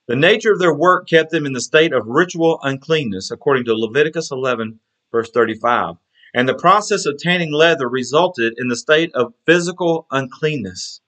The 0.06 0.16
nature 0.16 0.52
of 0.52 0.58
their 0.58 0.74
work 0.74 1.08
kept 1.08 1.30
them 1.30 1.44
in 1.44 1.52
the 1.52 1.60
state 1.60 1.92
of 1.92 2.06
ritual 2.06 2.58
uncleanness, 2.62 3.30
according 3.30 3.66
to 3.66 3.74
Leviticus 3.74 4.30
11, 4.30 4.80
verse 5.12 5.30
35. 5.30 5.96
And 6.34 6.48
the 6.48 6.54
process 6.54 7.04
of 7.04 7.18
tanning 7.18 7.52
leather 7.52 7.88
resulted 7.88 8.54
in 8.56 8.68
the 8.68 8.76
state 8.76 9.10
of 9.14 9.34
physical 9.44 10.06
uncleanness. 10.10 11.00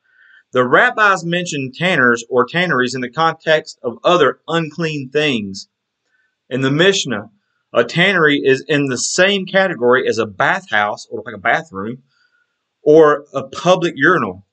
The 0.53 0.67
rabbis 0.67 1.25
mentioned 1.25 1.75
tanners 1.75 2.25
or 2.29 2.45
tanneries 2.45 2.95
in 2.95 3.01
the 3.01 3.11
context 3.11 3.79
of 3.83 3.99
other 4.03 4.41
unclean 4.49 5.11
things. 5.11 5.69
In 6.49 6.61
the 6.61 6.71
Mishnah, 6.71 7.31
a 7.73 7.85
tannery 7.85 8.41
is 8.45 8.65
in 8.67 8.87
the 8.87 8.99
same 8.99 9.47
category 9.47 10.09
as 10.09 10.19
a 10.19 10.27
bathhouse 10.27 11.07
or 11.11 11.23
like 11.25 11.35
a 11.35 11.39
bathroom 11.39 12.03
or 12.83 13.27
a 13.33 13.45
public 13.45 13.95
urinal. 13.97 14.47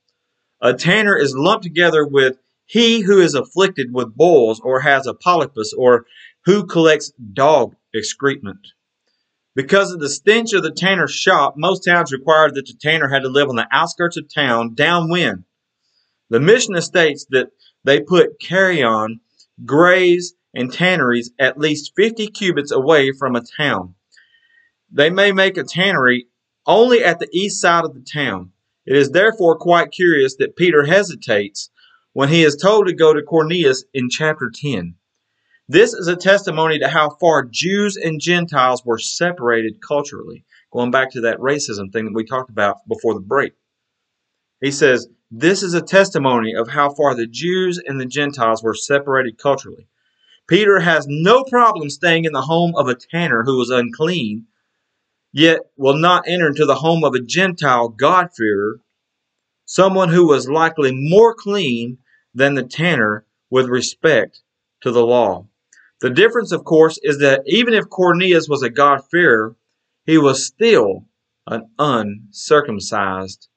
A 0.62 0.74
tanner 0.74 1.16
is 1.16 1.36
lumped 1.36 1.64
together 1.64 2.06
with 2.06 2.38
he 2.66 3.02
who 3.02 3.20
is 3.20 3.34
afflicted 3.34 3.94
with 3.94 4.16
boils 4.16 4.60
or 4.60 4.82
has 4.82 5.08
a 5.08 5.14
polypus 5.14 5.74
or 5.74 6.06
who 6.46 6.66
collects 6.66 7.12
dog 7.34 7.76
excrement. 7.96 8.68
Because 9.56 9.92
of 9.92 10.00
the 10.00 10.10
stench 10.10 10.54
of 10.54 10.62
the 10.62 10.72
tanner's 10.72 11.14
shop, 11.14 11.56
most 11.58 11.84
towns 11.84 12.12
required 12.12 12.54
that 12.56 12.68
the 12.68 12.76
tanner 12.80 13.08
had 13.08 13.24
to 13.24 13.30
live 13.30 13.50
on 13.50 13.56
the 13.56 13.68
outskirts 13.72 14.18
of 14.18 14.32
town, 14.32 14.76
downwind. 14.76 15.46
The 16.30 16.40
Mishnah 16.40 16.84
states 16.84 17.26
that 17.32 17.50
they 17.84 18.02
put 18.02 18.40
carrion, 18.40 19.22
graves, 19.66 20.34
and 20.58 20.74
tanneries 20.74 21.32
at 21.38 21.60
least 21.60 21.94
50 21.96 22.28
cubits 22.30 22.72
away 22.72 23.12
from 23.12 23.36
a 23.36 23.44
town. 23.58 23.94
They 24.92 25.12
may 25.12 25.32
make 25.32 25.56
a 25.56 25.64
tannery 25.64 26.30
only 26.66 27.04
at 27.04 27.20
the 27.20 27.30
east 27.32 27.62
side 27.62 27.86
of 27.86 27.94
the 27.94 28.02
town. 28.02 28.54
It 28.84 28.98
is 28.98 29.12
therefore 29.12 29.58
quite 29.58 29.92
curious 29.92 30.36
that 30.38 30.56
Peter 30.56 30.84
hesitates 30.84 31.70
when 32.14 32.30
he 32.30 32.44
is 32.44 32.56
told 32.56 32.88
to 32.88 32.94
go 32.94 33.14
to 33.14 33.22
Cornelius 33.22 33.86
in 33.94 34.10
chapter 34.10 34.52
10. 34.54 34.96
This 35.70 35.94
is 35.94 36.08
a 36.08 36.16
testimony 36.16 36.80
to 36.80 36.88
how 36.88 37.12
far 37.12 37.46
Jews 37.46 37.96
and 37.96 38.20
Gentiles 38.20 38.84
were 38.84 38.98
separated 38.98 39.80
culturally. 39.88 40.44
Going 40.74 40.90
back 40.90 41.12
to 41.12 41.22
that 41.22 41.38
racism 41.38 41.94
thing 41.94 42.06
that 42.06 42.16
we 42.16 42.26
talked 42.26 42.50
about 42.50 42.78
before 42.88 43.14
the 43.14 43.20
break. 43.20 43.54
He 44.60 44.72
says, 44.72 45.08
This 45.30 45.62
is 45.62 45.76
a 45.76 45.82
testimony 45.82 46.56
of 46.56 46.70
how 46.70 46.90
far 46.96 47.14
the 47.14 47.28
Jews 47.28 47.80
and 47.86 48.02
the 48.02 48.08
Gentiles 48.08 48.64
were 48.64 48.74
separated 48.74 49.38
culturally. 49.38 49.88
Peter 50.48 50.80
has 50.80 51.06
no 51.10 51.44
problem 51.44 51.90
staying 51.90 52.26
in 52.26 52.32
the 52.32 52.42
home 52.42 52.74
of 52.76 52.88
a 52.88 52.96
tanner 52.96 53.44
who 53.44 53.58
was 53.58 53.70
unclean, 53.70 54.46
yet 55.34 55.60
will 55.76 55.98
not 55.98 56.24
enter 56.28 56.48
into 56.48 56.66
the 56.66 56.76
home 56.76 57.04
of 57.04 57.14
a 57.14 57.22
Gentile 57.22 57.90
God-fearer, 57.90 58.80
someone 59.66 60.10
who 60.10 60.26
was 60.28 60.50
likely 60.50 60.92
more 60.94 61.36
clean 61.36 61.98
than 62.34 62.56
the 62.56 62.64
tanner 62.64 63.26
with 63.50 63.68
respect 63.68 64.42
to 64.82 64.92
the 64.92 65.06
law. 65.06 65.48
The 66.00 66.10
difference, 66.10 66.52
of 66.52 66.64
course, 66.64 66.98
is 67.04 67.20
that 67.20 67.42
even 67.46 67.74
if 67.74 67.90
Cornelius 67.90 68.48
was 68.48 68.64
a 68.64 68.70
God-fearer, 68.70 69.56
he 70.06 70.18
was 70.18 70.46
still 70.46 71.06
an 71.46 71.70
uncircumcised 71.78 73.50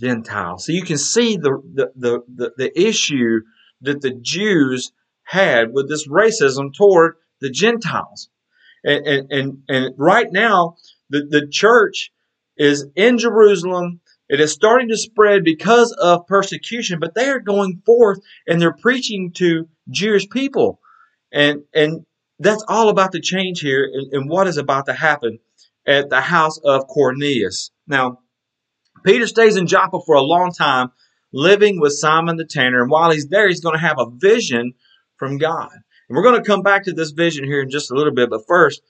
Gentile. 0.00 0.58
So 0.58 0.72
you 0.72 0.82
can 0.82 0.98
see 0.98 1.36
the, 1.36 1.62
the, 1.74 1.92
the, 1.94 2.20
the, 2.34 2.52
the 2.56 2.80
issue 2.80 3.42
that 3.82 4.00
the 4.00 4.18
Jews 4.20 4.92
had 5.24 5.72
with 5.72 5.88
this 5.88 6.08
racism 6.08 6.72
toward 6.74 7.14
the 7.40 7.50
Gentiles. 7.50 8.28
And, 8.84 9.06
and, 9.06 9.32
and, 9.32 9.62
and 9.68 9.94
right 9.96 10.26
now, 10.30 10.76
the, 11.10 11.26
the 11.28 11.46
church 11.50 12.12
is 12.56 12.86
in 12.96 13.18
Jerusalem. 13.18 14.00
It 14.28 14.40
is 14.40 14.52
starting 14.52 14.88
to 14.88 14.96
spread 14.96 15.44
because 15.44 15.92
of 15.92 16.26
persecution, 16.26 16.98
but 17.00 17.14
they 17.14 17.28
are 17.28 17.40
going 17.40 17.82
forth 17.84 18.20
and 18.46 18.60
they're 18.60 18.72
preaching 18.72 19.32
to 19.36 19.68
Jewish 19.90 20.28
people. 20.28 20.80
And, 21.32 21.62
and 21.74 22.06
that's 22.38 22.64
all 22.68 22.88
about 22.88 23.12
the 23.12 23.20
change 23.20 23.60
here 23.60 23.88
and, 23.92 24.12
and 24.12 24.30
what 24.30 24.46
is 24.46 24.56
about 24.56 24.86
to 24.86 24.94
happen 24.94 25.38
at 25.86 26.10
the 26.10 26.20
house 26.20 26.58
of 26.58 26.86
Cornelius. 26.86 27.70
Now, 27.86 28.20
Peter 29.04 29.26
stays 29.26 29.56
in 29.56 29.66
Joppa 29.66 29.98
for 30.04 30.14
a 30.14 30.22
long 30.22 30.52
time, 30.52 30.92
living 31.32 31.80
with 31.80 31.92
Simon 31.92 32.36
the 32.36 32.44
tanner. 32.44 32.82
And 32.82 32.90
while 32.90 33.10
he's 33.10 33.28
there, 33.28 33.48
he's 33.48 33.60
going 33.60 33.74
to 33.74 33.86
have 33.86 33.98
a 33.98 34.10
vision 34.10 34.74
from 35.22 35.38
God. 35.38 35.70
And 36.08 36.16
we're 36.16 36.24
going 36.24 36.42
to 36.42 36.44
come 36.44 36.62
back 36.62 36.82
to 36.86 36.92
this 36.92 37.12
vision 37.12 37.44
here 37.44 37.62
in 37.62 37.70
just 37.70 37.92
a 37.92 37.94
little 37.94 38.12
bit. 38.12 38.28
But 38.28 38.44
first, 38.48 38.82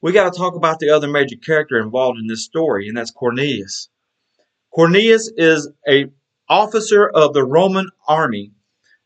we 0.00 0.12
got 0.12 0.32
to 0.32 0.38
talk 0.38 0.54
about 0.54 0.78
the 0.78 0.90
other 0.90 1.08
major 1.08 1.34
character 1.34 1.80
involved 1.80 2.20
in 2.20 2.28
this 2.28 2.44
story, 2.44 2.86
and 2.86 2.96
that's 2.96 3.10
Cornelius. 3.10 3.88
Cornelius 4.72 5.28
is 5.36 5.68
a 5.88 6.06
officer 6.48 7.08
of 7.08 7.34
the 7.34 7.42
Roman 7.42 7.88
army. 8.06 8.52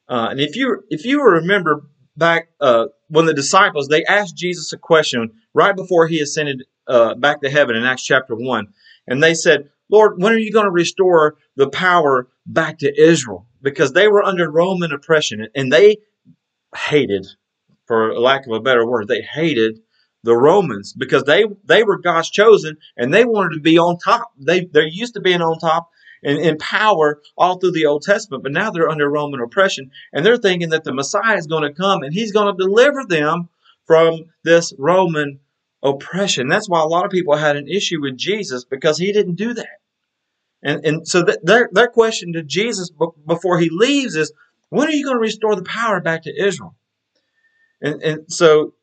Uh, 0.06 0.28
and 0.32 0.38
if 0.38 0.54
you 0.54 0.82
if 0.90 1.06
you 1.06 1.22
remember 1.24 1.86
back 2.14 2.48
uh, 2.60 2.88
when 3.08 3.24
the 3.24 3.32
disciples 3.32 3.88
they 3.88 4.04
asked 4.04 4.36
Jesus 4.36 4.70
a 4.74 4.78
question 4.78 5.30
right 5.54 5.74
before 5.74 6.06
he 6.08 6.20
ascended 6.20 6.62
uh, 6.86 7.14
back 7.14 7.40
to 7.40 7.48
heaven 7.48 7.74
in 7.74 7.84
Acts 7.84 8.04
chapter 8.04 8.34
one, 8.34 8.66
and 9.06 9.22
they 9.22 9.32
said, 9.32 9.70
"Lord, 9.90 10.20
when 10.20 10.34
are 10.34 10.38
you 10.38 10.52
going 10.52 10.66
to 10.66 10.70
restore 10.70 11.36
the 11.56 11.70
power 11.70 12.28
back 12.44 12.80
to 12.80 13.02
Israel?" 13.02 13.46
Because 13.62 13.94
they 13.94 14.08
were 14.08 14.22
under 14.22 14.50
Roman 14.50 14.92
oppression, 14.92 15.48
and 15.54 15.72
they 15.72 15.96
hated, 16.74 17.26
for 17.86 18.18
lack 18.18 18.46
of 18.46 18.52
a 18.52 18.60
better 18.60 18.86
word, 18.86 19.08
they 19.08 19.22
hated 19.22 19.80
the 20.22 20.36
Romans 20.36 20.92
because 20.92 21.22
they 21.24 21.44
they 21.64 21.84
were 21.84 21.98
God's 21.98 22.30
chosen 22.30 22.76
and 22.96 23.14
they 23.14 23.24
wanted 23.24 23.54
to 23.54 23.60
be 23.60 23.78
on 23.78 23.98
top. 23.98 24.32
They 24.38 24.64
they're 24.64 24.86
used 24.86 25.14
to 25.14 25.20
being 25.20 25.42
on 25.42 25.58
top 25.58 25.88
and 26.22 26.38
in 26.38 26.58
power 26.58 27.20
all 27.36 27.58
through 27.58 27.72
the 27.72 27.86
Old 27.86 28.02
Testament, 28.02 28.42
but 28.42 28.52
now 28.52 28.70
they're 28.70 28.88
under 28.88 29.08
Roman 29.08 29.40
oppression 29.40 29.90
and 30.12 30.26
they're 30.26 30.36
thinking 30.36 30.70
that 30.70 30.84
the 30.84 30.92
Messiah 30.92 31.36
is 31.36 31.46
going 31.46 31.62
to 31.62 31.72
come 31.72 32.02
and 32.02 32.12
he's 32.12 32.32
going 32.32 32.54
to 32.54 32.64
deliver 32.64 33.04
them 33.04 33.48
from 33.86 34.24
this 34.42 34.72
Roman 34.78 35.38
oppression. 35.82 36.48
That's 36.48 36.68
why 36.68 36.80
a 36.80 36.86
lot 36.86 37.04
of 37.04 37.12
people 37.12 37.36
had 37.36 37.56
an 37.56 37.68
issue 37.68 38.00
with 38.00 38.16
Jesus 38.16 38.64
because 38.64 38.98
he 38.98 39.12
didn't 39.12 39.36
do 39.36 39.54
that. 39.54 39.80
And 40.62 40.84
and 40.84 41.08
so 41.08 41.24
th- 41.24 41.38
their 41.42 41.68
their 41.72 41.88
question 41.88 42.32
to 42.32 42.42
Jesus 42.42 42.90
before 43.26 43.58
he 43.58 43.68
leaves 43.70 44.16
is, 44.16 44.32
when 44.70 44.88
are 44.88 44.92
you 44.92 45.04
going 45.04 45.16
to 45.16 45.20
restore 45.20 45.56
the 45.56 45.62
power 45.62 46.00
back 46.00 46.22
to 46.22 46.44
Israel? 46.44 46.76
And 47.80 48.02
and 48.02 48.32
so 48.32 48.74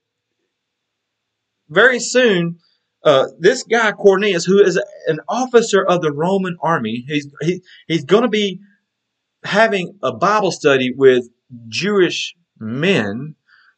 very 1.70 2.00
soon 2.00 2.60
uh, 3.04 3.28
this 3.38 3.64
guy 3.64 3.92
Cornelius, 3.92 4.46
who 4.46 4.62
is 4.62 4.80
an 5.08 5.20
officer 5.28 5.84
of 5.84 6.02
the 6.02 6.12
Roman 6.12 6.58
army, 6.62 7.04
he's 7.08 7.28
he, 7.42 7.62
he's 7.88 8.06
going 8.06 8.24
to 8.24 8.30
be 8.30 8.62
having 9.44 9.98
a 10.02 10.14
Bible 10.14 10.52
study 10.52 10.94
with 10.96 11.28
Jewish 11.68 12.36
men 12.60 13.36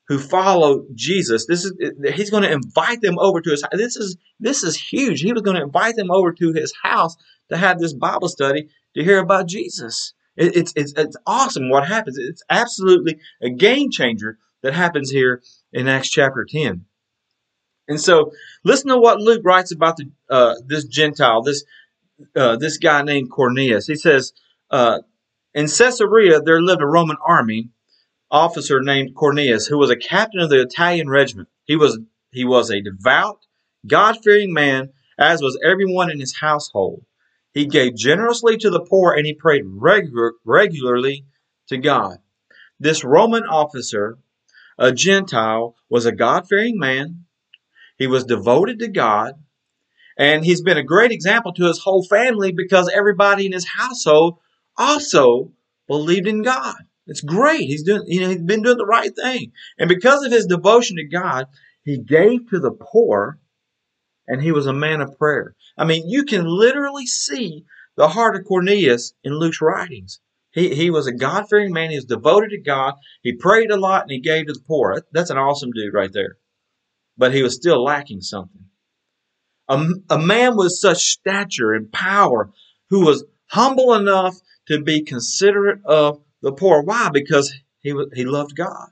who 0.07 0.19
follow 0.19 0.85
Jesus. 0.93 1.47
This 1.47 1.65
is 1.65 1.73
he's 2.13 2.29
going 2.29 2.43
to 2.43 2.51
invite 2.51 3.01
them 3.01 3.17
over 3.17 3.41
to 3.41 3.49
his. 3.49 3.63
This 3.71 3.95
is 3.95 4.17
this 4.39 4.63
is 4.63 4.77
huge. 4.77 5.21
He 5.21 5.33
was 5.33 5.41
going 5.41 5.57
to 5.57 5.63
invite 5.63 5.95
them 5.95 6.11
over 6.11 6.31
to 6.33 6.53
his 6.53 6.71
house 6.83 7.15
to 7.49 7.57
have 7.57 7.79
this 7.79 7.93
Bible 7.93 8.27
study 8.27 8.69
to 8.95 9.03
hear 9.03 9.17
about 9.17 9.47
Jesus. 9.47 10.13
It, 10.37 10.55
it's 10.55 10.73
it's 10.75 10.93
it's 10.97 11.17
awesome 11.25 11.69
what 11.69 11.87
happens. 11.87 12.17
It's 12.17 12.43
absolutely 12.49 13.19
a 13.41 13.49
game 13.49 13.91
changer 13.91 14.37
that 14.61 14.73
happens 14.73 15.09
here 15.09 15.41
in 15.71 15.87
Acts 15.87 16.09
chapter 16.09 16.45
ten. 16.49 16.85
And 17.87 18.01
so, 18.01 18.31
listen 18.63 18.89
to 18.89 18.97
what 18.97 19.19
Luke 19.19 19.41
writes 19.43 19.71
about 19.71 19.97
the, 19.97 20.09
uh, 20.29 20.55
this 20.65 20.85
Gentile, 20.85 21.43
this 21.43 21.63
uh, 22.35 22.57
this 22.57 22.77
guy 22.77 23.03
named 23.03 23.29
Cornelius. 23.29 23.85
He 23.85 23.95
says, 23.95 24.33
uh, 24.71 24.99
in 25.53 25.67
Caesarea 25.67 26.41
there 26.41 26.61
lived 26.61 26.81
a 26.81 26.87
Roman 26.87 27.17
army 27.25 27.69
officer 28.31 28.81
named 28.81 29.15
Cornelius, 29.15 29.67
who 29.67 29.77
was 29.77 29.89
a 29.89 29.95
captain 29.95 30.41
of 30.41 30.49
the 30.49 30.61
Italian 30.61 31.09
regiment. 31.09 31.49
He 31.65 31.75
was 31.75 31.99
he 32.31 32.43
was 32.43 32.69
a 32.69 32.81
devout, 32.81 33.45
God 33.87 34.17
fearing 34.23 34.53
man, 34.53 34.89
as 35.17 35.41
was 35.41 35.59
everyone 35.63 36.11
in 36.11 36.19
his 36.19 36.35
household. 36.35 37.05
He 37.55 37.65
gave 37.65 37.95
generously 37.95 38.57
to 38.57 38.69
the 38.69 38.85
poor, 38.85 39.13
and 39.13 39.25
he 39.25 39.33
prayed 39.33 39.63
regular, 39.65 40.33
regularly 40.45 41.25
to 41.69 41.79
God. 41.79 42.19
This 42.79 43.03
Roman 43.03 43.43
officer, 43.43 44.19
a 44.77 44.91
Gentile, 44.91 45.75
was 45.89 46.05
a 46.05 46.11
God 46.11 46.47
fearing 46.47 46.77
man 46.77 47.25
he 47.97 48.07
was 48.07 48.25
devoted 48.25 48.79
to 48.79 48.87
God. 48.87 49.35
And 50.17 50.45
he's 50.45 50.61
been 50.61 50.77
a 50.77 50.83
great 50.83 51.11
example 51.11 51.53
to 51.53 51.65
his 51.65 51.79
whole 51.79 52.03
family 52.03 52.51
because 52.51 52.91
everybody 52.93 53.45
in 53.45 53.51
his 53.51 53.65
household 53.65 54.39
also 54.77 55.51
believed 55.87 56.27
in 56.27 56.41
God. 56.41 56.75
It's 57.07 57.21
great. 57.21 57.61
He's 57.61 57.83
doing, 57.83 58.03
you 58.07 58.21
know, 58.21 58.29
he's 58.29 58.41
been 58.41 58.63
doing 58.63 58.77
the 58.77 58.85
right 58.85 59.13
thing. 59.15 59.51
And 59.77 59.89
because 59.89 60.23
of 60.23 60.31
his 60.31 60.45
devotion 60.45 60.97
to 60.97 61.07
God, 61.07 61.47
he 61.83 61.97
gave 61.97 62.49
to 62.49 62.59
the 62.59 62.71
poor 62.71 63.39
and 64.27 64.41
he 64.41 64.51
was 64.51 64.65
a 64.65 64.73
man 64.73 65.01
of 65.01 65.17
prayer. 65.17 65.55
I 65.77 65.85
mean, 65.85 66.09
you 66.09 66.23
can 66.23 66.45
literally 66.45 67.05
see 67.05 67.65
the 67.95 68.09
heart 68.09 68.35
of 68.35 68.45
Cornelius 68.45 69.13
in 69.23 69.33
Luke's 69.33 69.61
writings. 69.61 70.19
He, 70.51 70.73
he 70.73 70.89
was 70.89 71.07
a 71.07 71.13
God 71.13 71.47
fearing 71.49 71.73
man. 71.73 71.89
He 71.89 71.97
was 71.97 72.05
devoted 72.05 72.49
to 72.51 72.61
God. 72.61 72.93
He 73.21 73.33
prayed 73.33 73.71
a 73.71 73.77
lot 73.77 74.03
and 74.03 74.11
he 74.11 74.19
gave 74.19 74.47
to 74.47 74.53
the 74.53 74.63
poor. 74.67 75.03
That's 75.11 75.29
an 75.29 75.37
awesome 75.37 75.71
dude 75.71 75.93
right 75.93 76.11
there 76.11 76.37
but 77.17 77.33
he 77.33 77.43
was 77.43 77.55
still 77.55 77.83
lacking 77.83 78.21
something. 78.21 78.65
A, 79.67 79.83
a 80.09 80.19
man 80.19 80.55
with 80.55 80.73
such 80.73 81.11
stature 81.11 81.73
and 81.73 81.91
power 81.91 82.51
who 82.89 83.05
was 83.05 83.25
humble 83.47 83.93
enough 83.93 84.35
to 84.67 84.81
be 84.81 85.03
considerate 85.03 85.83
of 85.85 86.21
the 86.41 86.51
poor. 86.51 86.81
Why? 86.81 87.09
Because 87.11 87.53
he, 87.79 87.95
he 88.13 88.25
loved 88.25 88.55
God. 88.55 88.89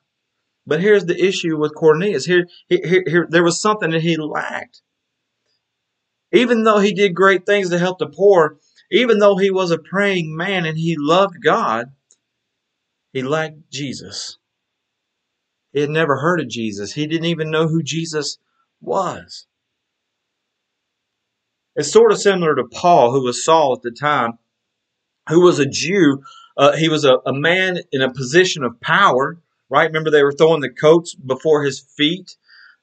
But 0.66 0.82
here's 0.82 1.06
the 1.06 1.22
issue 1.22 1.58
with 1.58 1.76
Cornelius. 1.76 2.26
Here, 2.26 2.48
here, 2.70 3.04
here, 3.06 3.28
there 3.30 3.44
was 3.44 3.62
something 3.62 3.92
that 3.92 4.02
he 4.02 4.16
lacked. 4.18 4.82
Even 6.34 6.64
though 6.64 6.80
he 6.80 6.94
did 6.94 7.14
great 7.14 7.46
things 7.46 7.70
to 7.70 7.78
help 7.78 8.00
the 8.00 8.08
poor, 8.08 8.58
even 8.92 9.20
though 9.20 9.38
he 9.38 9.52
was 9.52 9.72
a 9.72 9.78
praying 9.78 10.36
man 10.36 10.66
and 10.66 10.78
he 10.78 10.96
loved 10.98 11.36
God, 11.44 11.92
he 13.14 13.22
lacked 13.22 13.70
Jesus. 13.72 14.40
He 15.72 15.82
had 15.82 15.90
never 15.90 16.18
heard 16.18 16.40
of 16.40 16.50
Jesus. 16.50 16.94
He 16.94 17.08
didn't 17.08 17.26
even 17.26 17.52
know 17.52 17.68
who 17.68 17.84
Jesus 17.84 18.40
was. 18.82 19.46
It's 21.76 21.92
sort 21.92 22.12
of 22.12 22.22
similar 22.22 22.56
to 22.56 22.64
Paul, 22.66 23.12
who 23.12 23.24
was 23.24 23.44
Saul 23.44 23.74
at 23.74 23.82
the 23.82 23.92
time, 23.92 24.38
who 25.30 25.42
was 25.42 25.60
a 25.60 25.66
Jew. 25.66 26.24
Uh, 26.56 26.74
he 26.74 26.90
was 26.90 27.04
a, 27.04 27.18
a 27.26 27.34
man 27.34 27.80
in 27.92 28.02
a 28.02 28.14
position 28.14 28.64
of 28.64 28.80
power, 28.80 29.40
right? 29.70 29.88
Remember, 29.88 30.12
they 30.12 30.24
were 30.24 30.32
throwing 30.32 30.62
the 30.62 30.70
coats 30.70 31.16
before 31.16 31.64
his 31.64 31.80
feet. 31.80 32.36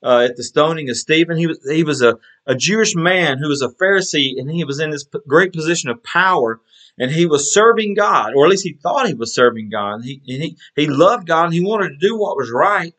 Uh, 0.03 0.27
at 0.29 0.37
the 0.37 0.45
stoning 0.45 0.91
of 0.91 0.97
Stephen. 0.97 1.37
He 1.37 1.47
was 1.47 1.59
he 1.71 1.85
was 1.85 2.03
a, 2.03 2.19
a 2.47 2.55
Jewish 2.55 2.95
man 2.95 3.39
who 3.39 3.49
was 3.49 3.63
a 3.63 3.69
Pharisee, 3.69 4.39
and 4.39 4.51
he 4.51 4.65
was 4.65 4.81
in 4.81 4.91
this 4.91 5.07
great 5.27 5.53
position 5.53 5.91
of 5.91 6.03
power, 6.03 6.61
and 6.99 7.11
he 7.11 7.27
was 7.27 7.53
serving 7.53 7.95
God, 7.95 8.35
or 8.35 8.45
at 8.45 8.51
least 8.51 8.65
he 8.65 8.79
thought 8.83 9.07
he 9.07 9.15
was 9.15 9.35
serving 9.35 9.71
God. 9.71 9.97
And 9.97 10.05
he 10.05 10.23
and 10.29 10.43
he 10.43 10.57
he 10.77 10.87
loved 10.87 11.27
God, 11.27 11.47
and 11.47 11.55
he 11.55 11.65
wanted 11.65 11.91
to 11.91 12.09
do 12.09 12.17
what 12.17 12.37
was 12.37 12.51
right, 12.51 12.95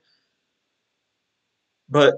but 1.90 2.16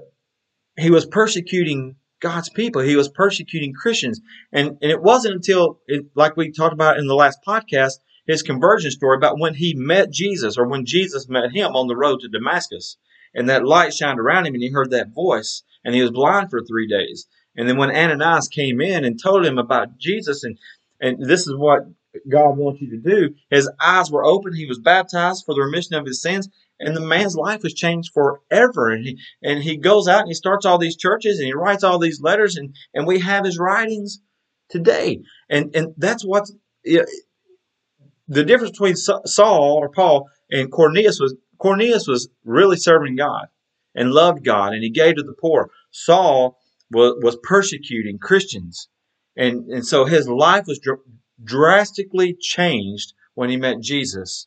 he 0.76 0.90
was 0.90 1.06
persecuting 1.06 1.96
God's 2.20 2.48
people. 2.48 2.82
He 2.82 2.96
was 2.96 3.08
persecuting 3.08 3.74
Christians. 3.74 4.20
And, 4.50 4.78
and 4.80 4.90
it 4.90 5.02
wasn't 5.02 5.34
until, 5.34 5.80
it, 5.86 6.06
like 6.14 6.36
we 6.36 6.50
talked 6.50 6.72
about 6.72 6.98
in 6.98 7.06
the 7.06 7.14
last 7.14 7.38
podcast, 7.46 7.98
his 8.26 8.42
conversion 8.42 8.90
story 8.90 9.16
about 9.16 9.38
when 9.38 9.54
he 9.54 9.74
met 9.74 10.10
Jesus 10.10 10.56
or 10.56 10.66
when 10.66 10.86
Jesus 10.86 11.28
met 11.28 11.52
him 11.52 11.76
on 11.76 11.86
the 11.86 11.96
road 11.96 12.20
to 12.20 12.28
Damascus. 12.28 12.96
And 13.34 13.48
that 13.48 13.64
light 13.64 13.94
shined 13.94 14.20
around 14.20 14.46
him 14.46 14.54
and 14.54 14.62
he 14.62 14.70
heard 14.70 14.90
that 14.90 15.14
voice 15.14 15.62
and 15.84 15.94
he 15.94 16.02
was 16.02 16.10
blind 16.10 16.50
for 16.50 16.62
three 16.62 16.86
days. 16.86 17.26
And 17.56 17.68
then 17.68 17.76
when 17.76 17.94
Ananias 17.94 18.48
came 18.48 18.80
in 18.80 19.04
and 19.04 19.20
told 19.20 19.44
him 19.44 19.58
about 19.58 19.98
Jesus 19.98 20.44
and, 20.44 20.58
and 21.00 21.24
this 21.24 21.46
is 21.46 21.54
what 21.56 21.86
God 22.28 22.56
wants 22.56 22.80
you 22.80 22.90
to 22.90 22.96
do, 22.96 23.34
his 23.50 23.70
eyes 23.80 24.10
were 24.10 24.24
open. 24.24 24.54
He 24.54 24.66
was 24.66 24.78
baptized 24.78 25.44
for 25.44 25.54
the 25.54 25.62
remission 25.62 25.94
of 25.94 26.06
his 26.06 26.22
sins 26.22 26.48
and 26.80 26.96
the 26.96 27.00
man's 27.00 27.36
life 27.36 27.62
was 27.62 27.74
changed 27.74 28.12
forever. 28.12 28.90
And 28.90 29.04
he 29.04 29.18
and 29.42 29.62
he 29.62 29.76
goes 29.76 30.08
out 30.08 30.20
and 30.20 30.28
he 30.28 30.34
starts 30.34 30.66
all 30.66 30.78
these 30.78 30.96
churches 30.96 31.38
and 31.38 31.46
he 31.46 31.54
writes 31.54 31.84
all 31.84 31.98
these 31.98 32.20
letters 32.20 32.56
and 32.56 32.74
and 32.92 33.06
we 33.06 33.20
have 33.20 33.44
his 33.44 33.58
writings 33.58 34.20
today. 34.68 35.22
And 35.48 35.74
and 35.74 35.94
that's 35.96 36.24
what 36.24 36.48
the 36.84 38.44
difference 38.44 38.72
between 38.72 38.96
Saul 38.96 39.78
or 39.80 39.88
Paul 39.88 40.28
and 40.50 40.70
Cornelius 40.70 41.20
was 41.20 41.34
Cornelius 41.64 42.06
was 42.06 42.28
really 42.44 42.76
serving 42.76 43.16
God 43.16 43.46
and 43.94 44.12
loved 44.12 44.44
God 44.44 44.74
and 44.74 44.82
he 44.82 44.90
gave 44.90 45.16
to 45.16 45.22
the 45.22 45.32
poor. 45.32 45.70
Saul 45.90 46.58
was, 46.90 47.14
was 47.22 47.38
persecuting 47.42 48.18
Christians. 48.18 48.88
And, 49.34 49.70
and 49.70 49.86
so 49.86 50.04
his 50.04 50.28
life 50.28 50.64
was 50.66 50.78
dr- 50.78 51.00
drastically 51.42 52.36
changed 52.38 53.14
when 53.32 53.48
he 53.48 53.56
met 53.56 53.80
Jesus. 53.80 54.46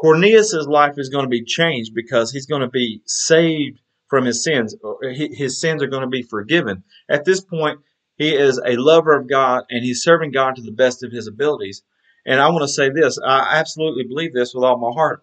Cornelius' 0.00 0.66
life 0.66 0.94
is 0.96 1.10
going 1.10 1.26
to 1.26 1.30
be 1.30 1.44
changed 1.44 1.92
because 1.94 2.32
he's 2.32 2.46
going 2.46 2.62
to 2.62 2.68
be 2.68 3.02
saved 3.04 3.80
from 4.08 4.24
his 4.24 4.42
sins. 4.42 4.74
His 5.12 5.60
sins 5.60 5.82
are 5.82 5.86
going 5.86 6.00
to 6.00 6.08
be 6.08 6.22
forgiven. 6.22 6.82
At 7.10 7.26
this 7.26 7.42
point, 7.42 7.80
he 8.16 8.34
is 8.34 8.58
a 8.64 8.76
lover 8.76 9.14
of 9.14 9.28
God 9.28 9.64
and 9.68 9.84
he's 9.84 10.02
serving 10.02 10.30
God 10.30 10.56
to 10.56 10.62
the 10.62 10.72
best 10.72 11.04
of 11.04 11.12
his 11.12 11.26
abilities. 11.26 11.82
And 12.26 12.40
I 12.40 12.48
want 12.48 12.62
to 12.62 12.68
say 12.68 12.90
this 12.90 13.18
I 13.24 13.58
absolutely 13.58 14.04
believe 14.04 14.32
this 14.32 14.54
with 14.54 14.64
all 14.64 14.78
my 14.78 14.90
heart 14.90 15.22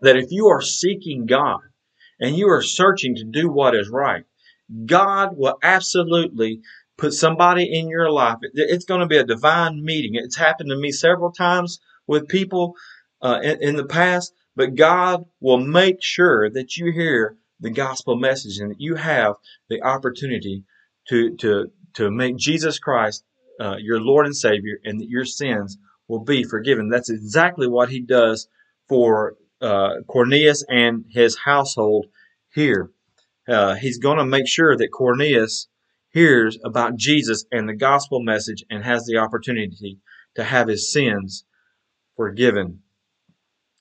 that 0.00 0.16
if 0.16 0.30
you 0.30 0.48
are 0.48 0.60
seeking 0.60 1.26
God 1.26 1.60
and 2.20 2.36
you 2.36 2.48
are 2.48 2.62
searching 2.62 3.14
to 3.16 3.24
do 3.24 3.48
what 3.48 3.74
is 3.74 3.88
right, 3.88 4.24
God 4.86 5.36
will 5.36 5.58
absolutely 5.62 6.60
put 6.98 7.14
somebody 7.14 7.72
in 7.72 7.88
your 7.88 8.10
life. 8.10 8.38
It's 8.42 8.84
going 8.84 9.00
to 9.00 9.06
be 9.06 9.16
a 9.16 9.24
divine 9.24 9.82
meeting. 9.84 10.12
It's 10.14 10.36
happened 10.36 10.70
to 10.70 10.76
me 10.76 10.92
several 10.92 11.32
times 11.32 11.80
with 12.06 12.28
people 12.28 12.74
uh, 13.20 13.40
in, 13.42 13.62
in 13.62 13.76
the 13.76 13.86
past, 13.86 14.34
but 14.56 14.74
God 14.74 15.24
will 15.40 15.58
make 15.58 16.02
sure 16.02 16.50
that 16.50 16.76
you 16.76 16.92
hear 16.92 17.36
the 17.60 17.70
gospel 17.70 18.16
message 18.16 18.58
and 18.58 18.72
that 18.72 18.80
you 18.80 18.96
have 18.96 19.36
the 19.68 19.82
opportunity 19.82 20.64
to 21.08 21.36
to 21.36 21.70
to 21.94 22.10
make 22.10 22.36
Jesus 22.36 22.78
Christ 22.78 23.24
uh, 23.60 23.76
your 23.78 24.00
Lord 24.00 24.26
and 24.26 24.36
Savior, 24.36 24.78
and 24.84 25.00
that 25.00 25.08
your 25.08 25.24
sins 25.24 25.78
will 26.08 26.24
be 26.24 26.44
forgiven. 26.44 26.88
That's 26.88 27.10
exactly 27.10 27.66
what 27.66 27.90
He 27.90 28.00
does 28.00 28.48
for 28.88 29.36
uh, 29.62 30.00
Cornelius 30.08 30.64
and 30.68 31.04
his 31.08 31.38
household 31.38 32.06
here. 32.52 32.90
Uh, 33.48 33.74
he's 33.74 33.98
going 33.98 34.18
to 34.18 34.24
make 34.24 34.48
sure 34.48 34.76
that 34.76 34.92
Cornelius 34.92 35.68
hears 36.10 36.58
about 36.64 36.96
Jesus 36.96 37.44
and 37.50 37.68
the 37.68 37.74
gospel 37.74 38.20
message 38.22 38.64
and 38.70 38.84
has 38.84 39.06
the 39.06 39.16
opportunity 39.16 39.98
to 40.34 40.44
have 40.44 40.68
his 40.68 40.92
sins 40.92 41.44
forgiven. 42.16 42.80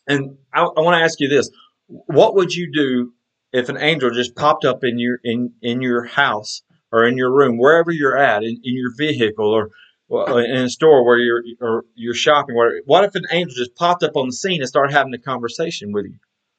And 0.07 0.37
I, 0.53 0.61
I 0.61 0.81
want 0.81 0.95
to 0.95 1.03
ask 1.03 1.19
you 1.19 1.27
this: 1.27 1.49
What 1.87 2.35
would 2.35 2.53
you 2.53 2.71
do 2.71 3.13
if 3.53 3.69
an 3.69 3.77
angel 3.77 4.11
just 4.11 4.35
popped 4.35 4.65
up 4.65 4.83
in 4.83 4.97
your 4.97 5.19
in 5.23 5.53
in 5.61 5.81
your 5.81 6.05
house 6.05 6.63
or 6.91 7.05
in 7.05 7.17
your 7.17 7.33
room, 7.33 7.57
wherever 7.57 7.91
you're 7.91 8.17
at, 8.17 8.43
in, 8.43 8.59
in 8.63 8.75
your 8.75 8.91
vehicle 8.97 9.51
or 9.51 9.69
Uh, 10.11 10.37
in 10.37 10.63
a 10.63 10.69
store 10.69 11.05
where 11.05 11.17
you're 11.17 11.41
or 11.61 11.85
you're 11.95 12.13
shopping? 12.13 12.55
Where 12.55 12.81
what 12.85 13.05
if 13.05 13.15
an 13.15 13.23
angel 13.31 13.55
just 13.55 13.75
popped 13.75 14.03
up 14.03 14.17
on 14.17 14.27
the 14.27 14.33
scene 14.33 14.59
and 14.59 14.67
started 14.67 14.91
having 14.93 15.13
a 15.13 15.17
conversation 15.17 15.93
with 15.93 16.05
you? 16.05 16.17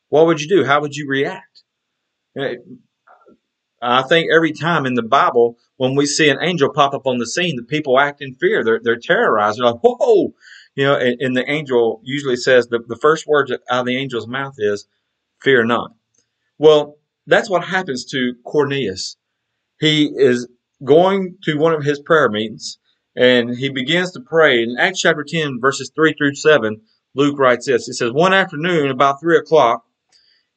What 0.08 0.26
would 0.26 0.40
you 0.40 0.48
do? 0.48 0.64
How 0.64 0.80
would 0.80 0.94
you 0.94 1.06
react? 1.06 1.62
I 3.82 4.02
think 4.02 4.28
every 4.32 4.52
time 4.52 4.86
in 4.86 4.94
the 4.94 5.02
Bible, 5.02 5.58
when 5.76 5.96
we 5.96 6.06
see 6.06 6.28
an 6.28 6.38
angel 6.40 6.72
pop 6.72 6.94
up 6.94 7.06
on 7.06 7.18
the 7.18 7.26
scene, 7.26 7.56
the 7.56 7.64
people 7.64 7.98
act 7.98 8.22
in 8.22 8.34
fear. 8.34 8.62
They're, 8.62 8.80
they're 8.82 8.96
terrorized. 8.96 9.58
They're 9.58 9.66
like, 9.66 9.80
whoa, 9.82 10.32
you 10.76 10.84
know, 10.84 10.96
and, 10.96 11.20
and 11.20 11.36
the 11.36 11.50
angel 11.50 12.00
usually 12.04 12.36
says 12.36 12.68
the, 12.68 12.78
the 12.78 12.96
first 12.96 13.26
words 13.26 13.50
out 13.50 13.80
of 13.80 13.86
the 13.86 13.98
angel's 13.98 14.28
mouth 14.28 14.54
is, 14.58 14.86
fear 15.40 15.64
not. 15.64 15.92
Well, 16.58 16.98
that's 17.26 17.50
what 17.50 17.64
happens 17.64 18.04
to 18.06 18.34
Cornelius. 18.44 19.16
He 19.80 20.12
is 20.14 20.48
going 20.84 21.38
to 21.42 21.58
one 21.58 21.74
of 21.74 21.84
his 21.84 22.00
prayer 22.00 22.28
meetings 22.28 22.78
and 23.14 23.56
he 23.56 23.68
begins 23.68 24.12
to 24.12 24.20
pray. 24.20 24.62
In 24.62 24.76
Acts 24.78 25.00
chapter 25.00 25.24
10, 25.24 25.60
verses 25.60 25.90
3 25.94 26.14
through 26.14 26.34
7, 26.34 26.80
Luke 27.14 27.38
writes 27.38 27.66
this. 27.66 27.86
He 27.86 27.92
says, 27.92 28.12
One 28.12 28.32
afternoon, 28.32 28.90
about 28.90 29.20
3 29.20 29.36
o'clock, 29.36 29.84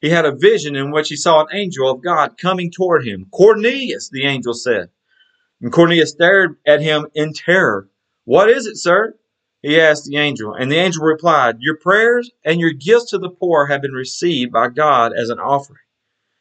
he 0.01 0.09
had 0.09 0.25
a 0.25 0.35
vision 0.35 0.75
in 0.75 0.91
which 0.91 1.09
he 1.09 1.15
saw 1.15 1.41
an 1.41 1.47
angel 1.53 1.89
of 1.89 2.03
God 2.03 2.37
coming 2.37 2.71
toward 2.71 3.05
him. 3.05 3.27
Cornelius, 3.31 4.09
the 4.09 4.25
angel 4.25 4.53
said. 4.53 4.89
And 5.61 5.71
Cornelius 5.71 6.11
stared 6.11 6.57
at 6.65 6.81
him 6.81 7.07
in 7.13 7.33
terror. 7.33 7.89
What 8.23 8.49
is 8.49 8.65
it, 8.65 8.77
sir? 8.77 9.15
He 9.61 9.79
asked 9.79 10.05
the 10.05 10.17
angel. 10.17 10.53
And 10.53 10.71
the 10.71 10.77
angel 10.77 11.03
replied, 11.03 11.57
Your 11.59 11.77
prayers 11.77 12.29
and 12.43 12.59
your 12.59 12.71
gifts 12.71 13.09
to 13.11 13.17
the 13.17 13.29
poor 13.29 13.65
have 13.65 13.81
been 13.81 13.93
received 13.93 14.51
by 14.51 14.69
God 14.69 15.11
as 15.17 15.29
an 15.29 15.39
offering. 15.39 15.79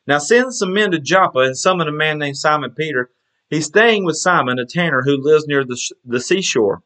Now 0.07 0.19
send 0.19 0.55
some 0.55 0.75
men 0.75 0.91
to 0.91 0.99
Joppa 0.99 1.39
and 1.39 1.57
summon 1.57 1.89
a 1.89 1.93
man 1.93 2.19
named 2.19 2.37
Simon 2.37 2.73
Peter. 2.73 3.11
He's 3.51 3.67
staying 3.67 4.05
with 4.05 4.17
Simon, 4.17 4.59
a 4.59 4.67
tanner 4.67 5.03
who 5.03 5.23
lives 5.23 5.47
near 5.47 5.65
the, 5.65 5.79
the 6.05 6.21
seashore. 6.21 6.83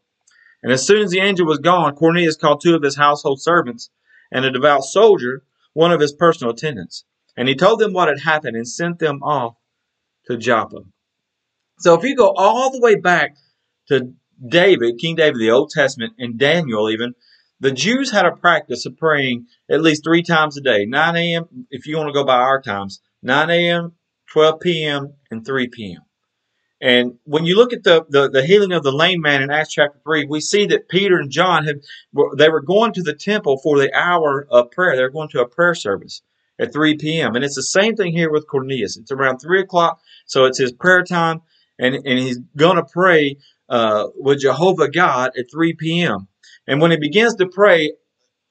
And 0.62 0.72
as 0.72 0.86
soon 0.86 1.02
as 1.02 1.10
the 1.10 1.20
angel 1.20 1.46
was 1.46 1.58
gone, 1.58 1.94
Cornelius 1.94 2.36
called 2.36 2.60
two 2.60 2.74
of 2.74 2.82
his 2.82 2.96
household 2.96 3.40
servants 3.40 3.90
and 4.32 4.44
a 4.44 4.50
devout 4.50 4.82
soldier, 4.82 5.44
one 5.72 5.92
of 5.92 6.00
his 6.00 6.12
personal 6.12 6.52
attendants. 6.52 7.04
And 7.36 7.48
he 7.48 7.54
told 7.54 7.78
them 7.78 7.92
what 7.92 8.08
had 8.08 8.20
happened 8.20 8.56
and 8.56 8.68
sent 8.68 8.98
them 8.98 9.22
off 9.22 9.54
to 10.26 10.36
Joppa. 10.36 10.80
So 11.78 11.94
if 11.94 12.02
you 12.02 12.16
go 12.16 12.32
all 12.36 12.72
the 12.72 12.80
way 12.80 12.96
back 12.96 13.36
to 13.86 14.12
David, 14.44 14.98
King 14.98 15.14
David, 15.14 15.38
the 15.38 15.50
Old 15.50 15.70
Testament, 15.70 16.14
and 16.18 16.38
Daniel 16.38 16.90
even, 16.90 17.14
the 17.60 17.70
Jews 17.72 18.10
had 18.10 18.26
a 18.26 18.36
practice 18.36 18.84
of 18.86 18.96
praying 18.96 19.46
at 19.70 19.80
least 19.80 20.04
three 20.04 20.22
times 20.22 20.56
a 20.56 20.60
day 20.60 20.84
9 20.84 21.16
a.m., 21.16 21.66
if 21.70 21.86
you 21.86 21.96
want 21.96 22.08
to 22.08 22.12
go 22.12 22.24
by 22.24 22.36
our 22.36 22.60
times, 22.60 23.00
9 23.22 23.50
a.m., 23.50 23.92
12 24.32 24.60
p.m., 24.60 25.14
and 25.30 25.44
3 25.46 25.68
p.m. 25.68 26.02
And 26.80 27.18
when 27.24 27.44
you 27.44 27.56
look 27.56 27.72
at 27.72 27.82
the, 27.82 28.04
the, 28.08 28.30
the, 28.30 28.44
healing 28.46 28.72
of 28.72 28.84
the 28.84 28.92
lame 28.92 29.20
man 29.20 29.42
in 29.42 29.50
Acts 29.50 29.72
chapter 29.72 29.98
3, 30.04 30.26
we 30.26 30.40
see 30.40 30.66
that 30.66 30.88
Peter 30.88 31.16
and 31.16 31.30
John 31.30 31.64
had, 31.64 31.80
they 32.36 32.48
were 32.48 32.60
going 32.62 32.92
to 32.92 33.02
the 33.02 33.14
temple 33.14 33.58
for 33.58 33.78
the 33.78 33.92
hour 33.92 34.46
of 34.48 34.70
prayer. 34.70 34.94
They're 34.94 35.10
going 35.10 35.28
to 35.30 35.40
a 35.40 35.48
prayer 35.48 35.74
service 35.74 36.22
at 36.58 36.72
3 36.72 36.96
p.m. 36.96 37.34
And 37.34 37.44
it's 37.44 37.56
the 37.56 37.62
same 37.62 37.96
thing 37.96 38.12
here 38.12 38.30
with 38.30 38.46
Cornelius. 38.46 38.96
It's 38.96 39.10
around 39.10 39.38
3 39.38 39.60
o'clock, 39.60 40.00
so 40.26 40.44
it's 40.44 40.58
his 40.58 40.72
prayer 40.72 41.02
time, 41.02 41.42
and, 41.78 41.94
and 41.94 42.18
he's 42.18 42.38
going 42.56 42.76
to 42.76 42.84
pray 42.84 43.38
uh, 43.68 44.06
with 44.14 44.40
Jehovah 44.40 44.88
God 44.88 45.32
at 45.36 45.50
3 45.50 45.74
p.m. 45.74 46.28
And 46.66 46.80
when 46.80 46.90
he 46.90 46.96
begins 46.96 47.34
to 47.36 47.46
pray, 47.46 47.92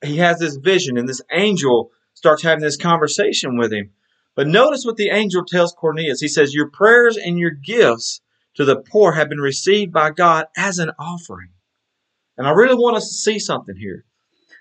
he 0.03 0.17
has 0.17 0.39
this 0.39 0.57
vision, 0.57 0.97
and 0.97 1.07
this 1.07 1.21
angel 1.31 1.91
starts 2.13 2.43
having 2.43 2.63
this 2.63 2.77
conversation 2.77 3.57
with 3.57 3.71
him. 3.71 3.91
But 4.37 4.47
notice 4.47 4.85
what 4.85 4.97
the 4.97 5.09
angel 5.09 5.43
tells 5.43 5.73
Cornelius. 5.73 6.21
He 6.21 6.27
says, 6.27 6.53
Your 6.53 6.69
prayers 6.69 7.17
and 7.17 7.39
your 7.39 7.49
gifts 7.49 8.21
to 8.53 8.65
the 8.65 8.79
poor 8.79 9.13
have 9.13 9.29
been 9.29 9.41
received 9.41 9.91
by 9.91 10.11
God 10.11 10.45
as 10.55 10.77
an 10.77 10.91
offering. 10.99 11.49
And 12.37 12.47
I 12.47 12.51
really 12.51 12.75
want 12.75 12.97
us 12.97 13.07
to 13.07 13.15
see 13.15 13.39
something 13.39 13.75
here. 13.75 14.05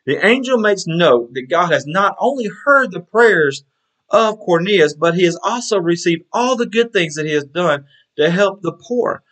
The 0.06 0.24
angel 0.26 0.56
makes 0.56 0.84
note 0.86 1.34
that 1.34 1.50
God 1.50 1.72
has 1.72 1.86
not 1.86 2.16
only 2.18 2.48
heard 2.64 2.90
the 2.90 3.00
prayers 3.00 3.64
of 4.08 4.38
Cornelius, 4.38 4.94
but 4.94 5.14
he 5.14 5.24
has 5.24 5.38
also 5.42 5.78
received 5.78 6.22
all 6.32 6.56
the 6.56 6.64
good 6.64 6.94
things 6.94 7.16
that 7.16 7.26
he 7.26 7.32
has 7.32 7.44
done 7.44 7.84
to 8.16 8.30
help 8.30 8.62
the 8.62 8.72
poor. 8.72 9.22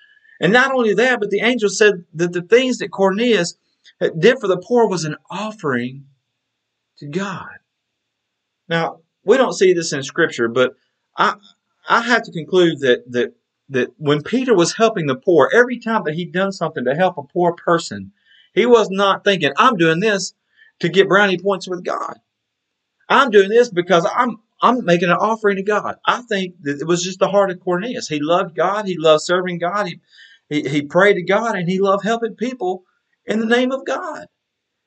And 0.42 0.52
not 0.52 0.72
only 0.72 0.92
that, 0.92 1.20
but 1.20 1.30
the 1.30 1.40
angel 1.40 1.70
said 1.70 2.04
that 2.12 2.34
the 2.34 2.42
things 2.42 2.78
that 2.78 2.90
Cornelius 2.90 3.56
did 4.18 4.40
for 4.40 4.48
the 4.48 4.62
poor 4.62 4.86
was 4.88 5.04
an 5.04 5.16
offering 5.30 6.04
to 6.98 7.06
God. 7.06 7.48
Now, 8.68 9.00
we 9.24 9.36
don't 9.36 9.52
see 9.52 9.72
this 9.72 9.92
in 9.92 10.02
scripture, 10.02 10.48
but 10.48 10.74
I 11.16 11.34
I 11.88 12.00
have 12.02 12.22
to 12.24 12.32
conclude 12.32 12.80
that 12.80 13.10
that 13.12 13.34
that 13.70 13.90
when 13.96 14.22
Peter 14.22 14.54
was 14.54 14.74
helping 14.74 15.06
the 15.06 15.16
poor, 15.16 15.50
every 15.52 15.78
time 15.78 16.02
that 16.04 16.14
he'd 16.14 16.32
done 16.32 16.52
something 16.52 16.84
to 16.84 16.94
help 16.94 17.16
a 17.16 17.22
poor 17.22 17.54
person, 17.54 18.12
he 18.52 18.66
was 18.66 18.90
not 18.90 19.24
thinking, 19.24 19.52
I'm 19.56 19.76
doing 19.76 20.00
this 20.00 20.34
to 20.80 20.88
get 20.88 21.08
brownie 21.08 21.38
points 21.38 21.68
with 21.68 21.84
God. 21.84 22.20
I'm 23.08 23.30
doing 23.30 23.48
this 23.48 23.70
because 23.70 24.06
I'm 24.14 24.38
I'm 24.62 24.84
making 24.84 25.10
an 25.10 25.16
offering 25.16 25.56
to 25.56 25.62
God. 25.62 25.96
I 26.06 26.22
think 26.22 26.54
that 26.62 26.80
it 26.80 26.86
was 26.86 27.02
just 27.02 27.18
the 27.18 27.28
heart 27.28 27.50
of 27.50 27.60
Cornelius. 27.60 28.08
He 28.08 28.20
loved 28.20 28.54
God. 28.54 28.86
He 28.86 28.96
loved 28.96 29.22
serving 29.22 29.58
God. 29.58 29.88
He, 29.88 30.00
he, 30.48 30.68
he 30.68 30.82
prayed 30.82 31.14
to 31.14 31.22
God 31.22 31.56
and 31.56 31.68
he 31.68 31.78
loved 31.78 32.04
helping 32.04 32.34
people 32.34 32.84
in 33.26 33.40
the 33.40 33.46
name 33.46 33.72
of 33.72 33.84
God. 33.84 34.26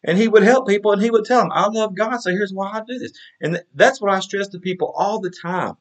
And 0.07 0.17
he 0.17 0.29
would 0.29 0.43
help 0.43 0.67
people 0.67 0.93
and 0.93 1.01
he 1.01 1.11
would 1.11 1.25
tell 1.25 1.41
them, 1.41 1.51
I 1.51 1.67
love 1.67 1.93
God, 1.93 2.21
so 2.21 2.31
here's 2.31 2.53
why 2.53 2.71
I 2.71 2.79
do 2.79 2.97
this. 2.97 3.11
And 3.41 3.61
that's 3.75 4.01
what 4.01 4.11
I 4.11 4.21
stress 4.21 4.47
to 4.49 4.59
people 4.59 4.93
all 4.95 5.19
the 5.19 5.29
time. 5.29 5.75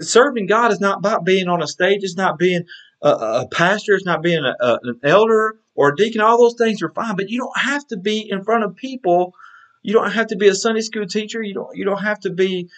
Serving 0.00 0.46
God 0.46 0.72
is 0.72 0.80
not 0.80 0.98
about 0.98 1.24
being 1.24 1.46
on 1.46 1.62
a 1.62 1.66
stage, 1.66 2.02
it's 2.02 2.16
not 2.16 2.38
being 2.38 2.64
a, 3.02 3.10
a 3.10 3.48
pastor, 3.52 3.94
it's 3.94 4.06
not 4.06 4.22
being 4.22 4.42
a, 4.42 4.56
a, 4.58 4.78
an 4.82 5.00
elder 5.04 5.60
or 5.74 5.90
a 5.90 5.96
deacon. 5.96 6.22
All 6.22 6.38
those 6.38 6.56
things 6.56 6.82
are 6.82 6.90
fine, 6.90 7.14
but 7.14 7.28
you 7.28 7.38
don't 7.38 7.58
have 7.58 7.86
to 7.88 7.98
be 7.98 8.28
in 8.28 8.42
front 8.42 8.64
of 8.64 8.74
people. 8.74 9.34
You 9.82 9.92
don't 9.92 10.12
have 10.12 10.28
to 10.28 10.36
be 10.36 10.48
a 10.48 10.54
Sunday 10.54 10.80
school 10.80 11.06
teacher. 11.06 11.42
You 11.42 11.54
don't. 11.54 11.76
You 11.76 11.84
don't 11.84 12.02
have 12.02 12.18
to 12.20 12.30
be, 12.30 12.68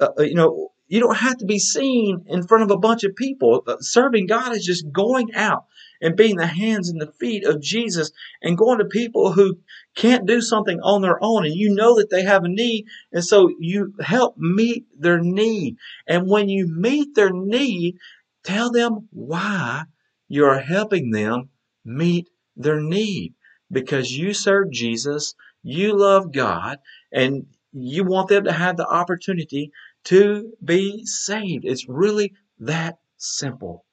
uh, 0.00 0.08
uh, 0.18 0.22
you 0.22 0.34
know, 0.34 0.70
you 0.86 1.00
don't 1.00 1.16
have 1.16 1.38
to 1.38 1.46
be 1.46 1.58
seen 1.58 2.26
in 2.28 2.46
front 2.46 2.64
of 2.64 2.70
a 2.70 2.76
bunch 2.76 3.02
of 3.02 3.16
people. 3.16 3.64
Uh, 3.66 3.76
serving 3.80 4.26
God 4.26 4.54
is 4.54 4.64
just 4.64 4.92
going 4.92 5.34
out 5.34 5.64
and 6.00 6.16
being 6.16 6.36
the 6.36 6.46
hands 6.46 6.88
and 6.88 7.00
the 7.00 7.12
feet 7.12 7.44
of 7.44 7.60
Jesus 7.60 8.10
and 8.42 8.58
going 8.58 8.78
to 8.78 8.84
people 8.84 9.32
who 9.32 9.58
can't 9.94 10.26
do 10.26 10.40
something 10.40 10.80
on 10.80 11.02
their 11.02 11.18
own 11.22 11.44
and 11.44 11.54
you 11.54 11.74
know 11.74 11.96
that 11.96 12.10
they 12.10 12.22
have 12.22 12.44
a 12.44 12.48
need 12.48 12.86
and 13.12 13.24
so 13.24 13.50
you 13.58 13.94
help 14.00 14.36
meet 14.36 14.86
their 14.98 15.20
need. 15.20 15.76
And 16.06 16.28
when 16.28 16.48
you 16.48 16.66
meet 16.66 17.14
their 17.14 17.32
need 17.32 17.96
tell 18.42 18.70
them 18.70 19.08
why 19.10 19.84
you're 20.28 20.60
helping 20.60 21.10
them 21.10 21.50
meet 21.84 22.28
their 22.56 22.80
need. 22.80 23.34
Because 23.72 24.10
you 24.10 24.32
serve 24.34 24.72
Jesus 24.72 25.34
you 25.62 25.96
love 25.96 26.32
God 26.32 26.78
and 27.12 27.46
you 27.72 28.04
want 28.04 28.28
them 28.28 28.44
to 28.44 28.52
have 28.52 28.76
the 28.76 28.86
opportunity 28.86 29.72
to 30.04 30.52
be 30.64 31.04
saved. 31.04 31.64
It's 31.64 31.88
really 31.88 32.34
that 32.60 32.98
simple 33.16 33.84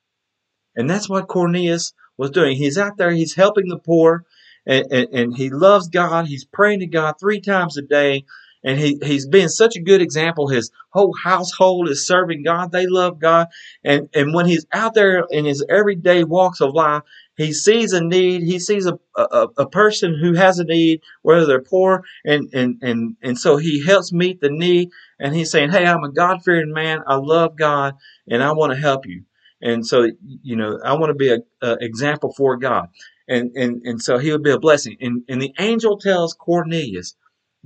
and 0.77 0.89
that's 0.89 1.09
what 1.09 1.27
Cornelius 1.27 1.91
was 2.17 2.31
doing. 2.31 2.55
He's 2.55 2.77
out 2.77 2.97
there, 2.97 3.11
he's 3.11 3.35
helping 3.35 3.67
the 3.67 3.79
poor, 3.79 4.25
and, 4.65 4.85
and, 4.91 5.09
and, 5.13 5.37
he 5.37 5.49
loves 5.49 5.87
God. 5.87 6.27
He's 6.27 6.45
praying 6.45 6.81
to 6.81 6.87
God 6.87 7.15
three 7.19 7.41
times 7.41 7.77
a 7.77 7.81
day. 7.81 8.25
And 8.63 8.77
he, 8.77 8.99
he's 9.01 9.27
being 9.27 9.47
such 9.47 9.77
a 9.77 9.81
good 9.81 10.01
example. 10.01 10.49
His 10.49 10.71
whole 10.89 11.13
household 11.23 11.87
is 11.87 12.05
serving 12.05 12.43
God. 12.43 12.71
They 12.71 12.85
love 12.85 13.17
God. 13.17 13.47
And, 13.83 14.09
and 14.13 14.33
when 14.33 14.45
he's 14.45 14.65
out 14.73 14.93
there 14.93 15.23
in 15.29 15.45
his 15.45 15.63
everyday 15.69 16.25
walks 16.25 16.59
of 16.59 16.73
life, 16.73 17.03
he 17.37 17.53
sees 17.53 17.93
a 17.93 18.03
need. 18.03 18.41
He 18.43 18.59
sees 18.59 18.87
a, 18.87 18.99
a, 19.15 19.47
a 19.57 19.69
person 19.69 20.17
who 20.19 20.33
has 20.33 20.59
a 20.59 20.65
need, 20.65 21.01
whether 21.21 21.45
they're 21.45 21.61
poor. 21.61 22.03
And, 22.25 22.53
and, 22.53 22.81
and, 22.81 23.15
and 23.21 23.37
so 23.37 23.55
he 23.55 23.85
helps 23.85 24.11
meet 24.11 24.41
the 24.41 24.49
need. 24.49 24.89
And 25.17 25.33
he's 25.33 25.51
saying, 25.51 25.69
Hey, 25.69 25.85
I'm 25.85 26.03
a 26.03 26.11
God 26.11 26.43
fearing 26.43 26.73
man. 26.73 27.03
I 27.07 27.15
love 27.15 27.55
God 27.55 27.93
and 28.27 28.43
I 28.43 28.51
want 28.51 28.73
to 28.73 28.79
help 28.79 29.05
you. 29.05 29.23
And 29.61 29.85
so, 29.85 30.07
you 30.43 30.55
know, 30.55 30.79
I 30.83 30.93
want 30.93 31.09
to 31.09 31.15
be 31.15 31.33
an 31.33 31.43
example 31.81 32.33
for 32.35 32.57
God. 32.57 32.89
And, 33.27 33.51
and, 33.55 33.81
and 33.83 34.01
so 34.01 34.17
he 34.17 34.31
would 34.31 34.43
be 34.43 34.51
a 34.51 34.59
blessing. 34.59 34.97
And, 35.01 35.23
and 35.27 35.41
the 35.41 35.53
angel 35.59 35.97
tells 35.97 36.33
Cornelius, 36.33 37.15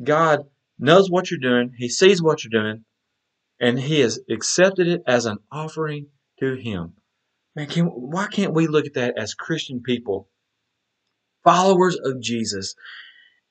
God 0.02 0.46
knows 0.80 1.12
what 1.12 1.30
you're 1.30 1.40
doing. 1.40 1.74
He 1.78 1.90
sees 1.90 2.22
what 2.22 2.44
you're 2.44 2.64
doing. 2.64 2.86
And 3.60 3.80
he 3.80 4.00
has 4.00 4.20
accepted 4.30 4.88
it 4.88 5.04
as 5.06 5.26
an 5.26 5.38
offering 5.52 6.08
to 6.40 6.56
him. 6.56 6.94
Man, 7.56 7.68
can, 7.68 7.86
why 7.86 8.28
can't 8.28 8.54
we 8.54 8.68
look 8.68 8.86
at 8.86 8.94
that 8.94 9.18
as 9.18 9.34
Christian 9.34 9.82
people, 9.82 10.30
followers 11.44 11.98
of 12.02 12.22
Jesus, 12.22 12.76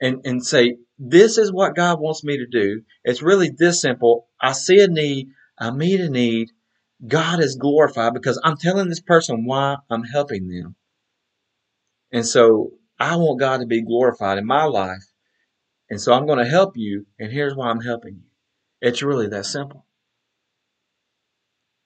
and, 0.00 0.22
and 0.24 0.44
say, 0.44 0.79
this 0.98 1.38
is 1.38 1.53
what 1.53 1.76
God 1.76 2.00
wants 2.00 2.24
me 2.24 2.38
to 2.38 2.46
do. 2.46 2.83
It's 3.05 3.22
really 3.22 3.50
this 3.50 3.83
simple. 3.83 4.29
I 4.40 4.53
see 4.53 4.83
a 4.83 4.88
need. 4.88 5.29
I 5.59 5.70
meet 5.70 6.00
a 6.00 6.09
need 6.09 6.50
God 7.06 7.40
is 7.40 7.56
glorified 7.56 8.14
because 8.14 8.40
I'm 8.44 8.56
telling 8.56 8.88
this 8.88 9.00
person 9.00 9.44
why 9.44 9.76
I'm 9.88 10.04
helping 10.04 10.48
them. 10.48 10.76
And 12.12 12.26
so 12.26 12.72
I 12.98 13.16
want 13.16 13.40
God 13.40 13.58
to 13.58 13.66
be 13.66 13.82
glorified 13.82 14.38
in 14.38 14.46
my 14.46 14.64
life. 14.64 15.04
And 15.88 16.00
so 16.00 16.12
I'm 16.12 16.26
going 16.26 16.38
to 16.38 16.50
help 16.50 16.76
you. 16.76 17.06
And 17.18 17.32
here's 17.32 17.54
why 17.54 17.70
I'm 17.70 17.80
helping 17.80 18.14
you. 18.16 18.28
It's 18.80 19.02
really 19.02 19.28
that 19.28 19.46
simple. 19.46 19.86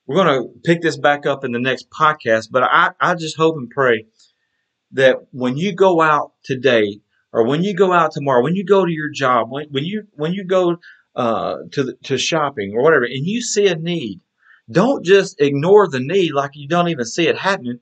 We're 0.05 0.23
going 0.23 0.43
to 0.43 0.49
pick 0.63 0.81
this 0.81 0.97
back 0.97 1.25
up 1.25 1.43
in 1.43 1.51
the 1.51 1.59
next 1.59 1.89
podcast, 1.89 2.49
but 2.51 2.63
I, 2.63 2.91
I 2.99 3.15
just 3.15 3.37
hope 3.37 3.55
and 3.55 3.69
pray 3.69 4.05
that 4.91 5.17
when 5.31 5.57
you 5.57 5.73
go 5.73 6.01
out 6.01 6.33
today 6.43 6.99
or 7.33 7.47
when 7.47 7.63
you 7.63 7.73
go 7.73 7.91
out 7.91 8.11
tomorrow, 8.11 8.43
when 8.43 8.55
you 8.55 8.63
go 8.63 8.85
to 8.85 8.91
your 8.91 9.09
job, 9.09 9.49
when, 9.49 9.67
when 9.71 9.83
you, 9.83 10.03
when 10.13 10.33
you 10.33 10.43
go, 10.43 10.77
uh, 11.15 11.55
to, 11.71 11.95
to 12.03 12.17
shopping 12.17 12.73
or 12.75 12.83
whatever, 12.83 13.05
and 13.05 13.25
you 13.25 13.41
see 13.41 13.67
a 13.67 13.75
need, 13.75 14.19
don't 14.69 15.05
just 15.05 15.39
ignore 15.39 15.87
the 15.87 15.99
need 15.99 16.31
like 16.33 16.51
you 16.55 16.67
don't 16.67 16.89
even 16.89 17.05
see 17.05 17.27
it 17.27 17.37
happening. 17.37 17.79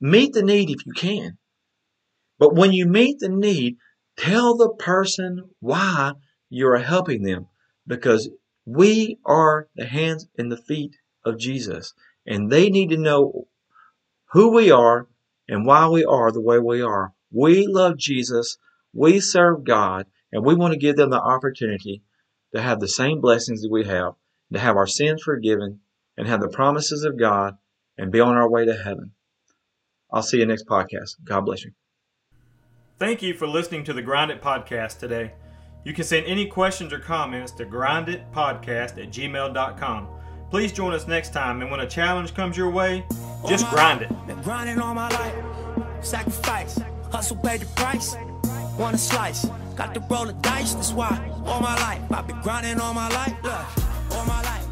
Meet 0.00 0.34
the 0.34 0.42
need 0.42 0.70
if 0.70 0.84
you 0.86 0.92
can. 0.92 1.38
But 2.38 2.54
when 2.54 2.72
you 2.72 2.86
meet 2.86 3.18
the 3.18 3.28
need, 3.28 3.76
tell 4.16 4.56
the 4.56 4.70
person 4.70 5.50
why 5.60 6.12
you're 6.48 6.78
helping 6.78 7.22
them 7.22 7.46
because 7.86 8.28
we 8.66 9.18
are 9.24 9.68
the 9.74 9.86
hands 9.86 10.26
and 10.38 10.50
the 10.50 10.56
feet 10.56 10.96
of 11.24 11.38
Jesus 11.38 11.94
and 12.26 12.50
they 12.50 12.70
need 12.70 12.90
to 12.90 12.96
know 12.96 13.48
who 14.32 14.54
we 14.54 14.70
are 14.70 15.08
and 15.48 15.66
why 15.66 15.88
we 15.88 16.04
are 16.04 16.30
the 16.30 16.40
way 16.40 16.58
we 16.58 16.82
are. 16.82 17.12
We 17.32 17.66
love 17.66 17.96
Jesus, 17.96 18.58
we 18.92 19.20
serve 19.20 19.64
God, 19.64 20.06
and 20.32 20.44
we 20.44 20.54
want 20.54 20.72
to 20.72 20.78
give 20.78 20.96
them 20.96 21.10
the 21.10 21.20
opportunity 21.20 22.02
to 22.54 22.60
have 22.60 22.80
the 22.80 22.88
same 22.88 23.20
blessings 23.20 23.62
that 23.62 23.70
we 23.70 23.84
have 23.84 24.14
to 24.52 24.58
have 24.58 24.76
our 24.76 24.86
sins 24.86 25.22
forgiven 25.22 25.80
and 26.16 26.26
have 26.26 26.40
the 26.40 26.48
promises 26.48 27.04
of 27.04 27.18
God 27.18 27.56
and 27.96 28.12
be 28.12 28.20
on 28.20 28.36
our 28.36 28.48
way 28.48 28.64
to 28.64 28.74
heaven. 28.74 29.12
I'll 30.12 30.22
see 30.22 30.38
you 30.38 30.46
next 30.46 30.66
podcast. 30.66 31.16
God 31.24 31.42
bless 31.42 31.64
you. 31.64 31.72
Thank 32.98 33.22
you 33.22 33.34
for 33.34 33.46
listening 33.46 33.84
to 33.84 33.92
the 33.92 34.02
Grind 34.02 34.30
It 34.30 34.42
Podcast 34.42 34.98
today. 34.98 35.32
You 35.84 35.94
can 35.94 36.04
send 36.04 36.26
any 36.26 36.46
questions 36.46 36.92
or 36.92 36.98
comments 36.98 37.52
to 37.52 37.64
grinditpodcast 37.64 39.02
at 39.02 39.10
gmail.com. 39.10 40.08
Please 40.50 40.72
join 40.72 40.92
us 40.92 41.06
next 41.06 41.32
time, 41.32 41.62
and 41.62 41.70
when 41.70 41.80
a 41.80 41.86
challenge 41.86 42.34
comes 42.34 42.56
your 42.56 42.70
way, 42.70 43.06
just 43.48 43.68
grind 43.70 44.02
it. 44.02 44.10
Been 44.26 44.42
grinding 44.42 44.80
all 44.80 44.94
my 44.94 45.08
life, 45.08 46.04
sacrifice, 46.04 46.78
hustle 47.10 47.36
pay 47.36 47.56
the 47.56 47.66
price. 47.66 48.16
Want 48.78 48.96
a 48.96 48.98
slice, 48.98 49.46
got 49.76 49.94
to 49.94 50.00
roll 50.10 50.26
the 50.26 50.32
dice, 50.34 50.74
that's 50.74 50.92
why 50.92 51.30
all 51.46 51.60
my 51.60 51.76
life 51.76 52.02
I've 52.10 52.26
been 52.26 52.40
grinding 52.42 52.80
all 52.80 52.92
my 52.92 53.08
life. 53.10 53.36
Look 53.42 53.89
all 54.12 54.24
my 54.24 54.42
life. 54.42 54.69